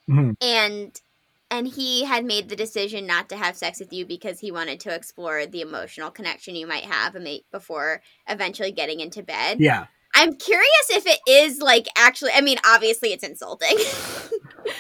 Mhm. 0.10 0.36
and 0.42 1.02
and 1.50 1.68
he 1.68 2.04
had 2.06 2.26
made 2.26 2.50
the 2.50 2.56
decision 2.56 3.06
not 3.06 3.30
to 3.30 3.38
have 3.38 3.56
sex 3.56 3.80
with 3.80 3.94
you 3.94 4.06
because 4.08 4.40
he 4.40 4.52
wanted 4.52 4.80
to 4.82 4.94
explore 4.94 5.46
the 5.46 5.62
emotional 5.62 6.10
connection 6.10 6.56
you 6.56 6.66
might 6.66 6.84
have 6.86 7.14
and 7.16 7.24
make 7.24 7.46
before 7.52 8.02
eventually 8.28 8.72
getting 8.72 9.00
into 9.00 9.22
bed. 9.22 9.60
Yeah, 9.60 9.86
I'm 10.16 10.34
curious 10.36 10.90
if 10.90 11.06
it 11.06 11.20
is 11.30 11.60
like 11.62 11.88
actually 11.96 12.32
I 12.36 12.42
mean 12.42 12.58
obviously 12.66 13.14
it's 13.14 13.24
insulting. 13.24 13.78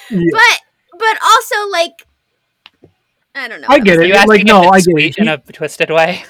Yeah. 0.09 0.19
But 0.31 0.59
but 0.97 1.17
also 1.23 1.69
like 1.71 2.05
I 3.35 3.47
don't 3.47 3.61
know. 3.61 3.67
I 3.69 3.79
get 3.79 3.99
it. 3.99 4.07
You 4.07 4.13
like, 4.27 4.43
no, 4.45 4.61
I 4.69 4.79
get 4.79 4.95
it. 4.97 5.17
in 5.17 5.27
a 5.27 5.37
twisted 5.39 5.89
way. 5.89 6.23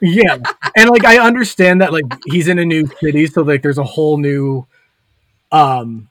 yeah 0.00 0.38
and 0.76 0.90
like 0.90 1.04
i 1.04 1.18
understand 1.18 1.80
that 1.80 1.92
like 1.92 2.04
he's 2.26 2.46
in 2.48 2.58
a 2.58 2.64
new 2.64 2.86
city 3.00 3.26
so 3.26 3.42
like 3.42 3.62
there's 3.62 3.78
a 3.78 3.84
whole 3.84 4.16
new 4.16 4.66
um 5.52 6.08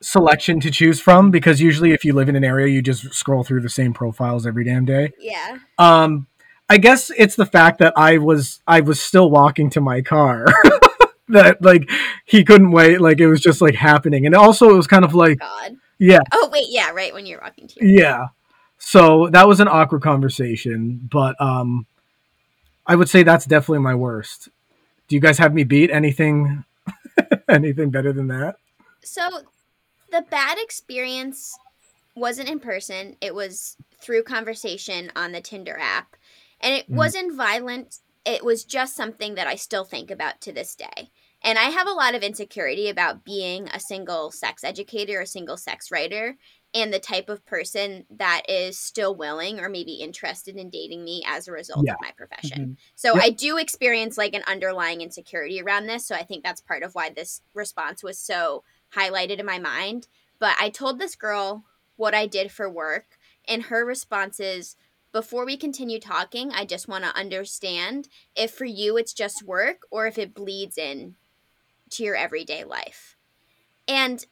selection 0.00 0.58
to 0.60 0.70
choose 0.70 1.00
from 1.00 1.30
because 1.30 1.60
usually 1.60 1.92
if 1.92 2.04
you 2.04 2.12
live 2.12 2.28
in 2.28 2.36
an 2.36 2.44
area 2.44 2.66
you 2.68 2.80
just 2.82 3.12
scroll 3.14 3.42
through 3.44 3.60
the 3.60 3.68
same 3.68 3.92
profiles 3.92 4.46
every 4.46 4.64
damn 4.64 4.84
day 4.84 5.12
Yeah. 5.18 5.58
um 5.78 6.26
i 6.68 6.78
guess 6.78 7.10
it's 7.18 7.36
the 7.36 7.46
fact 7.46 7.78
that 7.80 7.92
i 7.96 8.16
was 8.18 8.62
i 8.66 8.80
was 8.80 9.00
still 9.00 9.30
walking 9.30 9.70
to 9.70 9.80
my 9.80 10.00
car 10.00 10.46
that 11.28 11.60
like 11.62 11.88
he 12.24 12.42
couldn't 12.44 12.70
wait 12.72 13.00
like 13.00 13.20
it 13.20 13.28
was 13.28 13.40
just 13.40 13.60
like 13.60 13.74
happening 13.74 14.24
and 14.26 14.34
also 14.34 14.70
it 14.70 14.76
was 14.76 14.86
kind 14.86 15.04
of 15.04 15.14
like 15.14 15.38
God. 15.40 15.76
Yeah 16.00 16.20
Oh 16.32 16.48
wait, 16.52 16.66
yeah, 16.68 16.90
right 16.90 17.14
when 17.14 17.26
you're 17.26 17.40
walking 17.40 17.68
to 17.68 17.80
your 17.80 17.90
yeah. 17.90 18.28
So 18.78 19.28
that 19.28 19.46
was 19.48 19.60
an 19.60 19.68
awkward 19.68 20.02
conversation, 20.02 21.08
but 21.10 21.40
um 21.40 21.86
I 22.86 22.96
would 22.96 23.08
say 23.08 23.22
that's 23.22 23.46
definitely 23.46 23.80
my 23.80 23.94
worst. 23.94 24.48
Do 25.08 25.16
you 25.16 25.20
guys 25.20 25.38
have 25.38 25.54
me 25.54 25.64
beat 25.64 25.90
anything 25.90 26.64
anything 27.48 27.90
better 27.90 28.12
than 28.12 28.28
that? 28.28 28.56
So 29.04 29.22
the 30.10 30.24
bad 30.30 30.58
experience 30.60 31.58
wasn't 32.16 32.48
in 32.48 32.60
person. 32.60 33.16
It 33.20 33.34
was 33.34 33.76
through 34.00 34.24
conversation 34.24 35.12
on 35.16 35.32
the 35.32 35.40
Tinder 35.40 35.78
app. 35.80 36.16
And 36.60 36.74
it 36.74 36.90
Mhm. 36.90 36.96
wasn't 36.96 37.34
violent. 37.36 37.98
It 38.24 38.44
was 38.44 38.64
just 38.64 38.96
something 38.96 39.34
that 39.36 39.46
I 39.48 39.56
still 39.56 39.84
think 39.84 40.10
about 40.10 40.40
to 40.42 40.52
this 40.52 40.74
day. 40.74 41.10
And 41.42 41.58
I 41.58 41.64
have 41.70 41.86
a 41.88 41.92
lot 41.92 42.14
of 42.14 42.22
insecurity 42.22 42.88
about 42.88 43.24
being 43.24 43.68
a 43.68 43.80
single 43.80 44.30
sex 44.30 44.62
educator, 44.62 45.20
a 45.20 45.26
single 45.26 45.56
sex 45.56 45.90
writer, 45.90 46.36
and 46.74 46.92
the 46.92 47.00
type 47.00 47.28
of 47.28 47.44
person 47.46 48.04
that 48.10 48.42
is 48.48 48.78
still 48.78 49.14
willing 49.14 49.58
or 49.58 49.68
maybe 49.68 49.94
interested 49.94 50.56
in 50.56 50.70
dating 50.70 51.02
me 51.02 51.22
as 51.26 51.48
a 51.48 51.52
result 51.52 51.86
Yeah. 51.86 51.94
of 51.94 51.98
my 52.00 52.12
profession. 52.12 52.58
Mhm. 52.60 52.76
So 52.94 53.14
Yep. 53.14 53.24
I 53.24 53.30
do 53.30 53.56
experience 53.56 54.18
like 54.18 54.34
an 54.34 54.44
underlying 54.46 55.00
insecurity 55.00 55.60
around 55.60 55.86
this. 55.86 56.06
So 56.06 56.14
I 56.14 56.22
think 56.24 56.44
that's 56.44 56.60
part 56.60 56.82
of 56.82 56.94
why 56.94 57.08
this 57.10 57.42
response 57.54 58.02
was 58.02 58.18
so 58.18 58.62
highlighted 58.94 59.38
in 59.38 59.46
my 59.46 59.58
mind. 59.58 60.08
But 60.38 60.56
I 60.60 60.70
told 60.70 60.98
this 60.98 61.16
girl 61.16 61.64
what 61.96 62.14
I 62.14 62.26
did 62.26 62.52
for 62.52 62.68
work, 62.68 63.18
and 63.46 63.64
her 63.64 63.84
response 63.84 64.40
is 64.40 64.76
before 65.12 65.44
we 65.44 65.56
continue 65.56 65.98
talking, 66.00 66.52
I 66.52 66.64
just 66.64 66.86
want 66.86 67.04
to 67.04 67.16
understand 67.16 68.08
if 68.36 68.52
for 68.52 68.64
you 68.64 68.96
it's 68.96 69.12
just 69.12 69.42
work 69.42 69.82
or 69.90 70.06
if 70.06 70.18
it 70.18 70.34
bleeds 70.34 70.78
in 70.78 71.16
to 71.90 72.02
your 72.02 72.16
everyday 72.16 72.64
life. 72.64 73.16
And 73.86 74.24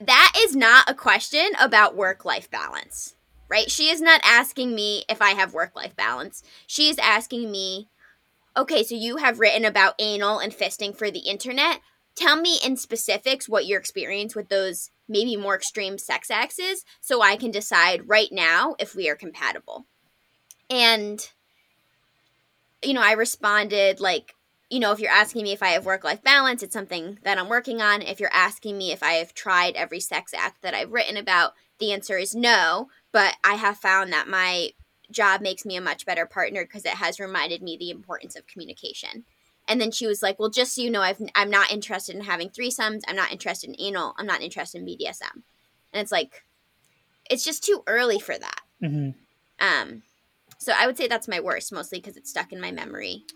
that 0.00 0.32
is 0.36 0.56
not 0.56 0.90
a 0.90 0.94
question 0.94 1.50
about 1.60 1.96
work 1.96 2.24
life 2.24 2.50
balance, 2.50 3.14
right? 3.48 3.70
She 3.70 3.88
is 3.88 4.00
not 4.00 4.20
asking 4.24 4.74
me 4.74 5.04
if 5.08 5.22
I 5.22 5.30
have 5.30 5.54
work 5.54 5.76
life 5.76 5.94
balance. 5.94 6.42
She 6.66 6.88
is 6.88 6.98
asking 6.98 7.50
me, 7.50 7.88
okay, 8.56 8.82
so 8.82 8.94
you 8.94 9.18
have 9.18 9.40
written 9.40 9.64
about 9.64 9.94
anal 9.98 10.38
and 10.38 10.52
fisting 10.52 10.96
for 10.96 11.10
the 11.10 11.20
internet. 11.20 11.80
Tell 12.14 12.36
me 12.36 12.58
in 12.64 12.76
specifics 12.76 13.48
what 13.48 13.66
your 13.66 13.78
experience 13.78 14.34
with 14.34 14.48
those 14.48 14.90
maybe 15.08 15.36
more 15.36 15.54
extreme 15.54 15.98
sex 15.98 16.30
acts 16.30 16.58
is 16.58 16.84
so 17.00 17.22
I 17.22 17.36
can 17.36 17.50
decide 17.50 18.08
right 18.08 18.30
now 18.30 18.74
if 18.78 18.94
we 18.94 19.08
are 19.08 19.16
compatible. 19.16 19.86
And, 20.68 21.26
you 22.82 22.92
know, 22.92 23.02
I 23.02 23.12
responded 23.12 24.00
like, 24.00 24.34
you 24.72 24.80
know, 24.80 24.90
if 24.90 25.00
you're 25.00 25.10
asking 25.10 25.42
me 25.42 25.52
if 25.52 25.62
I 25.62 25.68
have 25.72 25.84
work 25.84 26.02
life 26.02 26.22
balance, 26.22 26.62
it's 26.62 26.72
something 26.72 27.18
that 27.24 27.36
I'm 27.36 27.50
working 27.50 27.82
on. 27.82 28.00
If 28.00 28.18
you're 28.18 28.32
asking 28.32 28.78
me 28.78 28.90
if 28.90 29.02
I 29.02 29.12
have 29.14 29.34
tried 29.34 29.76
every 29.76 30.00
sex 30.00 30.32
act 30.32 30.62
that 30.62 30.72
I've 30.72 30.90
written 30.90 31.18
about, 31.18 31.52
the 31.78 31.92
answer 31.92 32.16
is 32.16 32.34
no. 32.34 32.88
But 33.12 33.36
I 33.44 33.56
have 33.56 33.76
found 33.76 34.14
that 34.14 34.28
my 34.28 34.70
job 35.10 35.42
makes 35.42 35.66
me 35.66 35.76
a 35.76 35.82
much 35.82 36.06
better 36.06 36.24
partner 36.24 36.64
because 36.64 36.86
it 36.86 36.92
has 36.94 37.20
reminded 37.20 37.60
me 37.62 37.76
the 37.76 37.90
importance 37.90 38.34
of 38.34 38.46
communication. 38.46 39.24
And 39.68 39.78
then 39.78 39.90
she 39.90 40.06
was 40.06 40.22
like, 40.22 40.38
"Well, 40.38 40.48
just 40.48 40.74
so 40.74 40.80
you 40.80 40.90
know, 40.90 41.02
I've, 41.02 41.20
I'm 41.34 41.50
not 41.50 41.70
interested 41.70 42.16
in 42.16 42.22
having 42.22 42.48
threesomes. 42.48 43.02
I'm 43.06 43.14
not 43.14 43.30
interested 43.30 43.68
in 43.68 43.76
anal. 43.78 44.14
I'm 44.16 44.26
not 44.26 44.40
interested 44.40 44.78
in 44.78 44.86
BDSM." 44.86 45.42
And 45.92 46.00
it's 46.00 46.10
like, 46.10 46.44
it's 47.28 47.44
just 47.44 47.62
too 47.62 47.82
early 47.86 48.18
for 48.18 48.38
that. 48.38 48.60
hmm 48.80 49.10
Um, 49.60 50.02
so 50.56 50.72
I 50.74 50.86
would 50.86 50.96
say 50.96 51.08
that's 51.08 51.28
my 51.28 51.40
worst, 51.40 51.74
mostly 51.74 51.98
because 51.98 52.16
it's 52.16 52.30
stuck 52.30 52.52
in 52.52 52.60
my 52.60 52.72
memory 52.72 53.26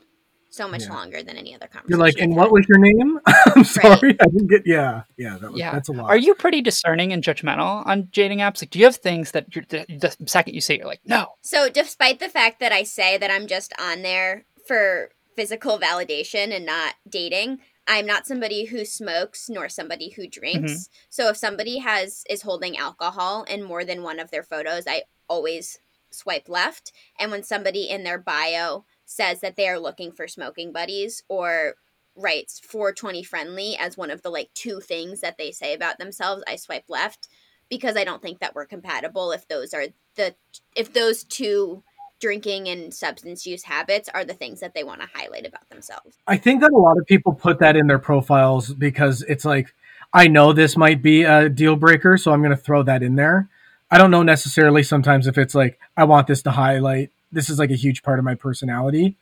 so 0.57 0.67
much 0.69 0.83
Yeah. 0.85 0.95
longer 0.95 1.23
than 1.23 1.37
any 1.37 1.55
other 1.55 1.67
conversation. 1.67 1.89
You're 1.91 1.99
like, 1.99 2.19
and 2.19 2.35
what 2.35 2.51
was 2.51 2.67
your 2.69 2.79
name? 2.79 3.21
I'm 3.55 3.65
sorry, 3.65 4.17
I 4.21 4.25
didn't 4.27 4.49
get. 4.49 4.63
Yeah, 4.67 5.03
yeah, 5.17 5.37
that 5.39 5.53
was, 5.53 5.61
Yeah. 5.61 5.73
that's 5.73 5.89
a 5.89 5.93
lot. 5.93 6.09
Are 6.11 6.17
you 6.17 6.35
pretty 6.35 6.63
discerning 6.63 7.13
and 7.13 7.23
judgmental 7.23 7.87
on 7.87 8.09
dating 8.13 8.39
apps? 8.39 8.63
Like, 8.63 8.71
do 8.71 8.79
you 8.79 8.87
have 8.87 8.97
things 8.97 9.33
that 9.33 9.55
you're, 9.55 9.65
the, 9.69 9.85
the 9.89 10.17
second 10.27 10.55
you 10.55 10.61
say 10.61 10.79
you're 10.79 10.87
like, 10.87 11.01
no. 11.05 11.27
So, 11.43 11.69
despite 11.69 12.19
the 12.19 12.29
fact 12.29 12.61
that 12.61 12.73
I 12.73 12.83
say 12.83 13.19
that 13.19 13.31
I'm 13.31 13.47
just 13.47 13.73
on 13.79 14.03
there 14.03 14.45
for 14.67 15.11
physical 15.37 15.79
validation 15.79 16.55
and 16.55 16.65
not 16.65 16.95
dating, 17.09 17.59
I'm 17.87 18.07
not 18.07 18.27
somebody 18.27 18.65
who 18.65 18.85
smokes 18.85 19.49
nor 19.49 19.69
somebody 19.69 20.11
who 20.11 20.27
drinks. 20.27 20.73
Mm-hmm. 20.73 20.93
So, 21.11 21.29
if 21.29 21.37
somebody 21.37 21.79
has 21.79 22.25
is 22.29 22.43
holding 22.43 22.77
alcohol 22.77 23.45
in 23.45 23.63
more 23.63 23.85
than 23.85 24.03
one 24.03 24.19
of 24.19 24.31
their 24.31 24.43
photos, 24.43 24.85
I 24.87 25.03
always 25.29 25.79
swipe 26.11 26.49
left. 26.49 26.93
And 27.19 27.31
when 27.31 27.43
somebody 27.43 27.89
in 27.89 28.03
their 28.05 28.19
bio 28.19 28.85
says 29.07 29.41
that 29.41 29.57
they 29.57 29.69
are 29.69 29.79
looking 29.79 30.13
for 30.13 30.29
smoking 30.29 30.73
buddies 30.73 31.23
or 31.29 31.77
writes 32.15 32.61
420 32.61 33.23
friendly 33.23 33.77
as 33.79 33.97
one 33.97 34.11
of 34.11 34.23
the 34.23 34.31
like 34.31 34.51
two 34.55 34.81
things 34.81 35.21
that 35.21 35.39
they 35.39 35.53
say 35.53 35.75
about 35.75 35.99
themselves, 35.99 36.43
I 36.47 36.57
swipe 36.57 36.85
left 36.89 37.29
because 37.69 37.97
I 37.97 38.05
don't 38.05 38.23
think 38.23 38.41
that 38.41 38.55
we're 38.55 38.67
compatible 38.67 39.33
if 39.33 39.49
those 39.49 39.73
are 39.73 39.87
the 40.17 40.35
if 40.75 40.93
those 40.93 41.25
two 41.25 41.83
drinking 42.21 42.69
and 42.69 42.93
substance 42.95 43.47
use 43.47 43.63
habits 43.65 44.09
are 44.15 44.25
the 44.25 44.35
things 44.35 44.61
that 44.61 44.75
they 44.75 44.85
want 44.85 45.01
to 45.01 45.09
highlight 45.15 45.47
about 45.47 45.69
themselves. 45.69 46.17
I 46.27 46.37
think 46.37 46.61
that 46.63 46.73
a 46.73 46.79
lot 46.79 46.99
of 46.99 47.07
people 47.07 47.35
put 47.35 47.59
that 47.59 47.77
in 47.77 47.87
their 47.87 47.99
profiles 47.99 48.73
because 48.73 49.23
it's 49.23 49.45
like, 49.45 49.75
I 50.13 50.29
know 50.29 50.53
this 50.53 50.77
might 50.77 51.03
be 51.03 51.25
a 51.25 51.49
deal 51.49 51.77
breaker, 51.77 52.17
so 52.17 52.33
I'm 52.33 52.41
going 52.41 52.57
to 52.57 52.63
throw 52.63 52.83
that 52.85 53.03
in 53.03 53.17
there. 53.17 53.51
I 53.91 53.99
don't 53.99 54.11
know 54.11 54.23
necessarily 54.23 54.83
sometimes 54.83 55.27
if 55.27 55.37
it's 55.37 55.55
like, 55.55 55.79
I 55.97 56.05
want 56.05 56.27
this 56.27 56.43
to 56.43 56.51
highlight, 56.51 57.11
this 57.33 57.51
is 57.51 57.59
like 57.59 57.71
a 57.71 57.77
huge 57.77 58.03
part 58.03 58.19
of 58.19 58.25
my 58.25 58.35
personality. 58.35 59.17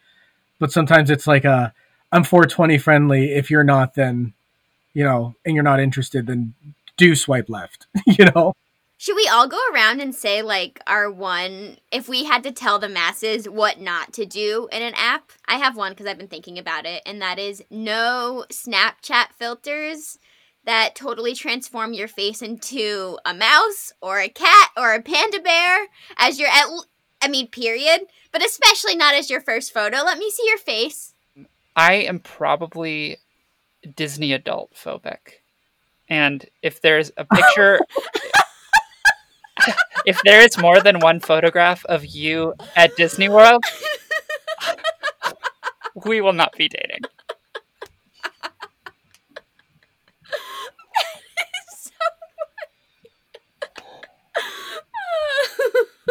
But 0.59 0.73
sometimes 0.73 1.11
it's 1.11 1.27
like, 1.27 1.45
a, 1.45 1.73
I'm 2.12 2.25
420 2.25 2.79
friendly. 2.79 3.33
If 3.33 3.51
you're 3.51 3.64
not, 3.64 3.95
then, 3.95 4.35
you 4.93 5.05
know, 5.05 5.35
and 5.45 5.55
you're 5.55 5.64
not 5.64 5.81
interested, 5.81 6.27
then 6.27 6.55
do 6.97 7.17
swipe 7.17 7.49
left, 7.49 7.87
you 8.07 8.27
know? 8.27 8.55
Should 8.97 9.17
we 9.17 9.29
all 9.31 9.49
go 9.49 9.59
around 9.73 10.01
and 10.01 10.14
say 10.14 10.40
like 10.40 10.81
our 10.87 11.11
one 11.11 11.79
if 11.93 12.09
we 12.09 12.25
had 12.25 12.43
to 12.45 12.53
tell 12.53 12.79
the 12.79 12.88
masses 12.88 13.49
what 13.49 13.81
not 13.81 14.12
to 14.14 14.25
do 14.25 14.69
in 14.71 14.83
an 14.83 14.95
app? 14.97 15.33
I 15.47 15.57
have 15.57 15.77
one 15.77 15.93
because 15.93 16.07
I've 16.07 16.17
been 16.17 16.29
thinking 16.29 16.59
about 16.59 16.87
it, 16.87 17.03
and 17.05 17.21
that 17.21 17.38
is 17.38 17.62
no 17.71 18.45
Snapchat 18.51 19.33
filters 19.37 20.19
that 20.64 20.95
totally 20.95 21.35
transform 21.35 21.93
your 21.93 22.09
face 22.09 22.40
into 22.40 23.19
a 23.27 23.35
mouse 23.35 23.93
or 24.01 24.21
a 24.21 24.29
cat 24.29 24.71
or 24.77 24.95
a 24.95 25.03
panda 25.03 25.40
bear 25.40 25.87
as 26.17 26.38
you're 26.38 26.49
at 26.49 26.71
I 27.24 27.28
mean 27.28 27.48
period, 27.48 28.02
but 28.32 28.44
especially 28.44 28.94
not 28.96 29.14
as 29.14 29.30
your 29.30 29.40
first 29.40 29.72
photo. 29.72 29.98
Let 29.98 30.18
me 30.18 30.30
see 30.30 30.46
your 30.46 30.58
face. 30.58 31.14
I 31.74 31.94
am 31.94 32.18
probably 32.18 33.16
Disney 33.96 34.34
adult 34.34 34.74
phobic. 34.74 35.40
And 36.06 36.44
if 36.60 36.82
there's 36.82 37.12
a 37.16 37.24
picture, 37.24 37.80
if 40.06 40.20
there 40.24 40.42
is 40.42 40.58
more 40.58 40.80
than 40.80 41.00
one 41.00 41.18
photograph 41.18 41.82
of 41.87 42.04
you 42.04 42.52
at 42.76 42.94
Disney 42.96 43.30
World, 43.30 43.64
we 46.04 46.20
will 46.20 46.34
not 46.34 46.52
be 46.58 46.68
dating. 46.68 47.00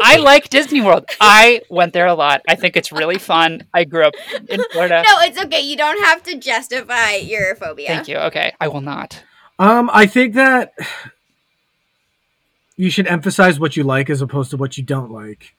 I 0.04 0.18
like 0.18 0.50
Disney 0.50 0.82
World. 0.82 1.06
I 1.22 1.62
went 1.70 1.94
there 1.94 2.08
a 2.08 2.14
lot. 2.14 2.42
I 2.48 2.56
think 2.56 2.76
it's 2.76 2.92
really 2.92 3.18
fun. 3.18 3.64
I 3.74 3.86
grew 3.86 4.04
up 4.06 4.14
in 4.50 4.62
Florida. 4.72 5.02
no, 5.08 5.16
it's 5.22 5.40
okay. 5.46 5.62
You 5.62 5.78
don't 5.78 6.04
have 6.04 6.22
to 6.24 6.38
justify 6.38 7.16
your 7.16 7.56
phobia. 7.56 7.88
Thank 7.88 8.08
you. 8.10 8.18
Okay, 8.18 8.54
I 8.60 8.68
will 8.68 8.82
not. 8.82 9.24
Um, 9.60 9.90
I 9.94 10.06
think 10.06 10.34
that 10.36 10.74
you 12.76 12.90
should 12.90 13.08
emphasize 13.08 13.60
what 13.60 13.78
you 13.78 13.84
like 13.84 14.10
as 14.10 14.22
opposed 14.22 14.52
to 14.52 14.58
what 14.58 14.78
you 14.78 14.84
don't 14.84 15.12
like. 15.12 15.56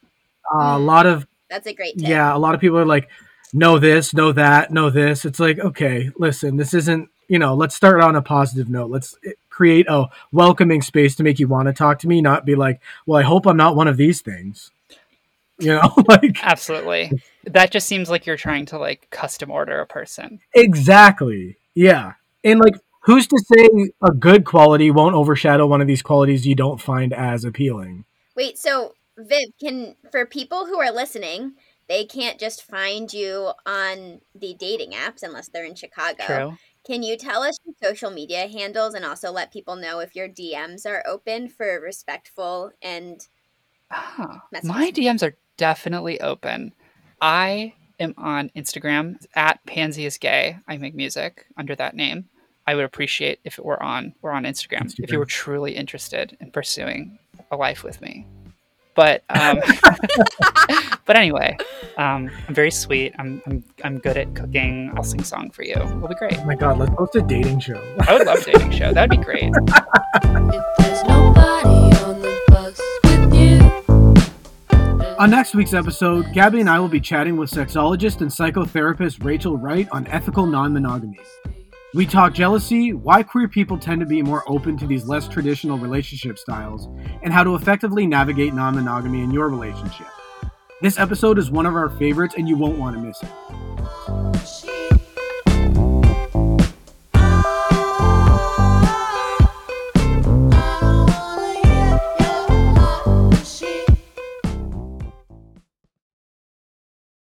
Uh, 0.52 0.58
a 0.58 0.78
Mm. 0.78 0.84
lot 0.86 1.06
of 1.06 1.26
That's 1.48 1.66
a 1.66 1.72
great 1.72 1.96
tip. 1.98 2.08
yeah, 2.08 2.34
a 2.34 2.38
lot 2.38 2.54
of 2.54 2.60
people 2.60 2.78
are 2.78 2.84
like, 2.84 3.08
know 3.52 3.78
this, 3.78 4.12
know 4.12 4.32
that, 4.32 4.72
know 4.72 4.90
this. 4.90 5.24
It's 5.24 5.38
like, 5.40 5.58
okay, 5.58 6.10
listen, 6.18 6.56
this 6.56 6.74
isn't. 6.74 7.08
You 7.28 7.38
know, 7.38 7.54
let's 7.54 7.74
start 7.74 8.02
on 8.02 8.16
a 8.16 8.20
positive 8.22 8.68
note. 8.68 8.90
Let's 8.90 9.16
create 9.54 9.86
a 9.88 10.08
welcoming 10.32 10.82
space 10.82 11.14
to 11.14 11.22
make 11.22 11.38
you 11.38 11.46
want 11.46 11.68
to 11.68 11.72
talk 11.72 12.00
to 12.00 12.08
me, 12.08 12.20
not 12.20 12.44
be 12.44 12.56
like, 12.56 12.80
well, 13.06 13.20
I 13.20 13.22
hope 13.22 13.46
I'm 13.46 13.56
not 13.56 13.76
one 13.76 13.86
of 13.86 13.96
these 13.96 14.20
things. 14.20 14.72
You 15.58 15.68
know, 15.68 15.94
like 16.08 16.42
Absolutely. 16.42 17.22
That 17.44 17.70
just 17.70 17.86
seems 17.86 18.10
like 18.10 18.26
you're 18.26 18.36
trying 18.36 18.66
to 18.66 18.78
like 18.78 19.08
custom 19.10 19.50
order 19.50 19.80
a 19.80 19.86
person. 19.86 20.40
exactly, 20.54 21.56
yeah, 21.74 22.14
and 22.42 22.60
like. 22.60 22.74
Who's 23.06 23.26
to 23.26 23.44
say 23.52 23.90
a 24.02 24.12
good 24.12 24.46
quality 24.46 24.90
won't 24.90 25.14
overshadow 25.14 25.66
one 25.66 25.82
of 25.82 25.86
these 25.86 26.00
qualities 26.00 26.46
you 26.46 26.54
don't 26.54 26.80
find 26.80 27.12
as 27.12 27.44
appealing? 27.44 28.06
Wait, 28.34 28.56
so 28.56 28.94
Viv, 29.18 29.50
can 29.60 29.94
for 30.10 30.24
people 30.24 30.64
who 30.64 30.80
are 30.80 30.90
listening, 30.90 31.52
they 31.86 32.06
can't 32.06 32.40
just 32.40 32.62
find 32.62 33.12
you 33.12 33.50
on 33.66 34.22
the 34.34 34.54
dating 34.54 34.92
apps 34.92 35.22
unless 35.22 35.48
they're 35.48 35.66
in 35.66 35.74
Chicago. 35.74 36.24
True. 36.24 36.56
Can 36.84 37.02
you 37.02 37.16
tell 37.16 37.42
us 37.42 37.58
your 37.64 37.74
social 37.82 38.10
media 38.10 38.46
handles 38.46 38.94
and 38.94 39.04
also 39.04 39.32
let 39.32 39.52
people 39.52 39.74
know 39.74 40.00
if 40.00 40.14
your 40.14 40.28
DMs 40.28 40.84
are 40.86 41.02
open 41.06 41.48
for 41.48 41.80
respectful 41.80 42.72
and 42.82 43.26
ah, 43.90 44.42
Messages. 44.52 44.68
my 44.68 44.90
DMs 44.90 45.22
are 45.22 45.34
definitely 45.56 46.20
open. 46.20 46.74
I 47.22 47.74
am 47.98 48.14
on 48.18 48.50
Instagram 48.54 49.24
at 49.34 49.64
Pansy 49.64 50.04
is 50.04 50.18
Gay. 50.18 50.58
I 50.68 50.76
make 50.76 50.94
music 50.94 51.46
under 51.56 51.74
that 51.76 51.96
name. 51.96 52.28
I 52.66 52.74
would 52.74 52.84
appreciate 52.84 53.40
if 53.44 53.58
it 53.58 53.64
were 53.64 53.82
on 53.82 54.14
or 54.22 54.32
on 54.32 54.44
Instagram, 54.44 54.92
if 54.98 55.10
you 55.10 55.18
were 55.18 55.26
truly 55.26 55.76
interested 55.76 56.36
in 56.40 56.50
pursuing 56.50 57.18
a 57.50 57.56
life 57.56 57.82
with 57.82 58.00
me. 58.00 58.26
But 58.94 59.24
um, 59.28 59.60
but 61.04 61.16
anyway, 61.16 61.56
um, 61.96 62.30
I'm 62.48 62.54
very 62.54 62.70
sweet. 62.70 63.14
I'm, 63.18 63.42
I'm 63.46 63.64
I'm 63.82 63.98
good 63.98 64.16
at 64.16 64.34
cooking. 64.34 64.92
I'll 64.96 65.02
sing 65.02 65.22
song 65.22 65.50
for 65.50 65.62
you. 65.62 65.74
It'll 65.74 66.08
be 66.08 66.14
great. 66.14 66.38
Oh 66.38 66.44
my 66.44 66.54
god, 66.54 66.78
let's 66.78 66.92
host 66.92 67.16
a 67.16 67.22
dating 67.22 67.60
show. 67.60 67.80
I 68.00 68.16
would 68.16 68.26
love 68.26 68.38
a 68.38 68.52
dating 68.52 68.70
show. 68.70 68.92
That'd 68.92 69.10
be 69.10 69.24
great. 69.24 69.52
If 70.26 70.62
there's 70.78 71.02
nobody 71.04 71.96
on 72.04 72.20
the 72.22 72.40
bus 72.48 72.80
with 73.04 73.34
you. 73.34 75.16
On 75.18 75.30
next 75.30 75.54
week's 75.54 75.74
episode, 75.74 76.32
Gabby 76.32 76.60
and 76.60 76.70
I 76.70 76.78
will 76.78 76.88
be 76.88 77.00
chatting 77.00 77.36
with 77.36 77.50
sexologist 77.50 78.20
and 78.20 78.30
psychotherapist 78.30 79.24
Rachel 79.24 79.56
Wright 79.56 79.88
on 79.90 80.06
ethical 80.08 80.46
non 80.46 80.72
monogamy. 80.72 81.18
We 81.94 82.06
talk 82.06 82.34
jealousy, 82.34 82.92
why 82.92 83.22
queer 83.22 83.46
people 83.46 83.78
tend 83.78 84.00
to 84.00 84.06
be 84.06 84.20
more 84.20 84.42
open 84.48 84.76
to 84.78 84.86
these 84.86 85.06
less 85.06 85.28
traditional 85.28 85.78
relationship 85.78 86.40
styles, 86.40 86.88
and 87.22 87.32
how 87.32 87.44
to 87.44 87.54
effectively 87.54 88.04
navigate 88.04 88.52
non 88.52 88.74
monogamy 88.74 89.22
in 89.22 89.30
your 89.30 89.48
relationship. 89.48 90.08
This 90.82 90.98
episode 90.98 91.38
is 91.38 91.52
one 91.52 91.66
of 91.66 91.76
our 91.76 91.90
favorites, 91.90 92.34
and 92.36 92.48
you 92.48 92.56
won't 92.56 92.78
want 92.78 92.96
to 92.96 93.00
miss 93.00 93.22
it. 93.22 93.30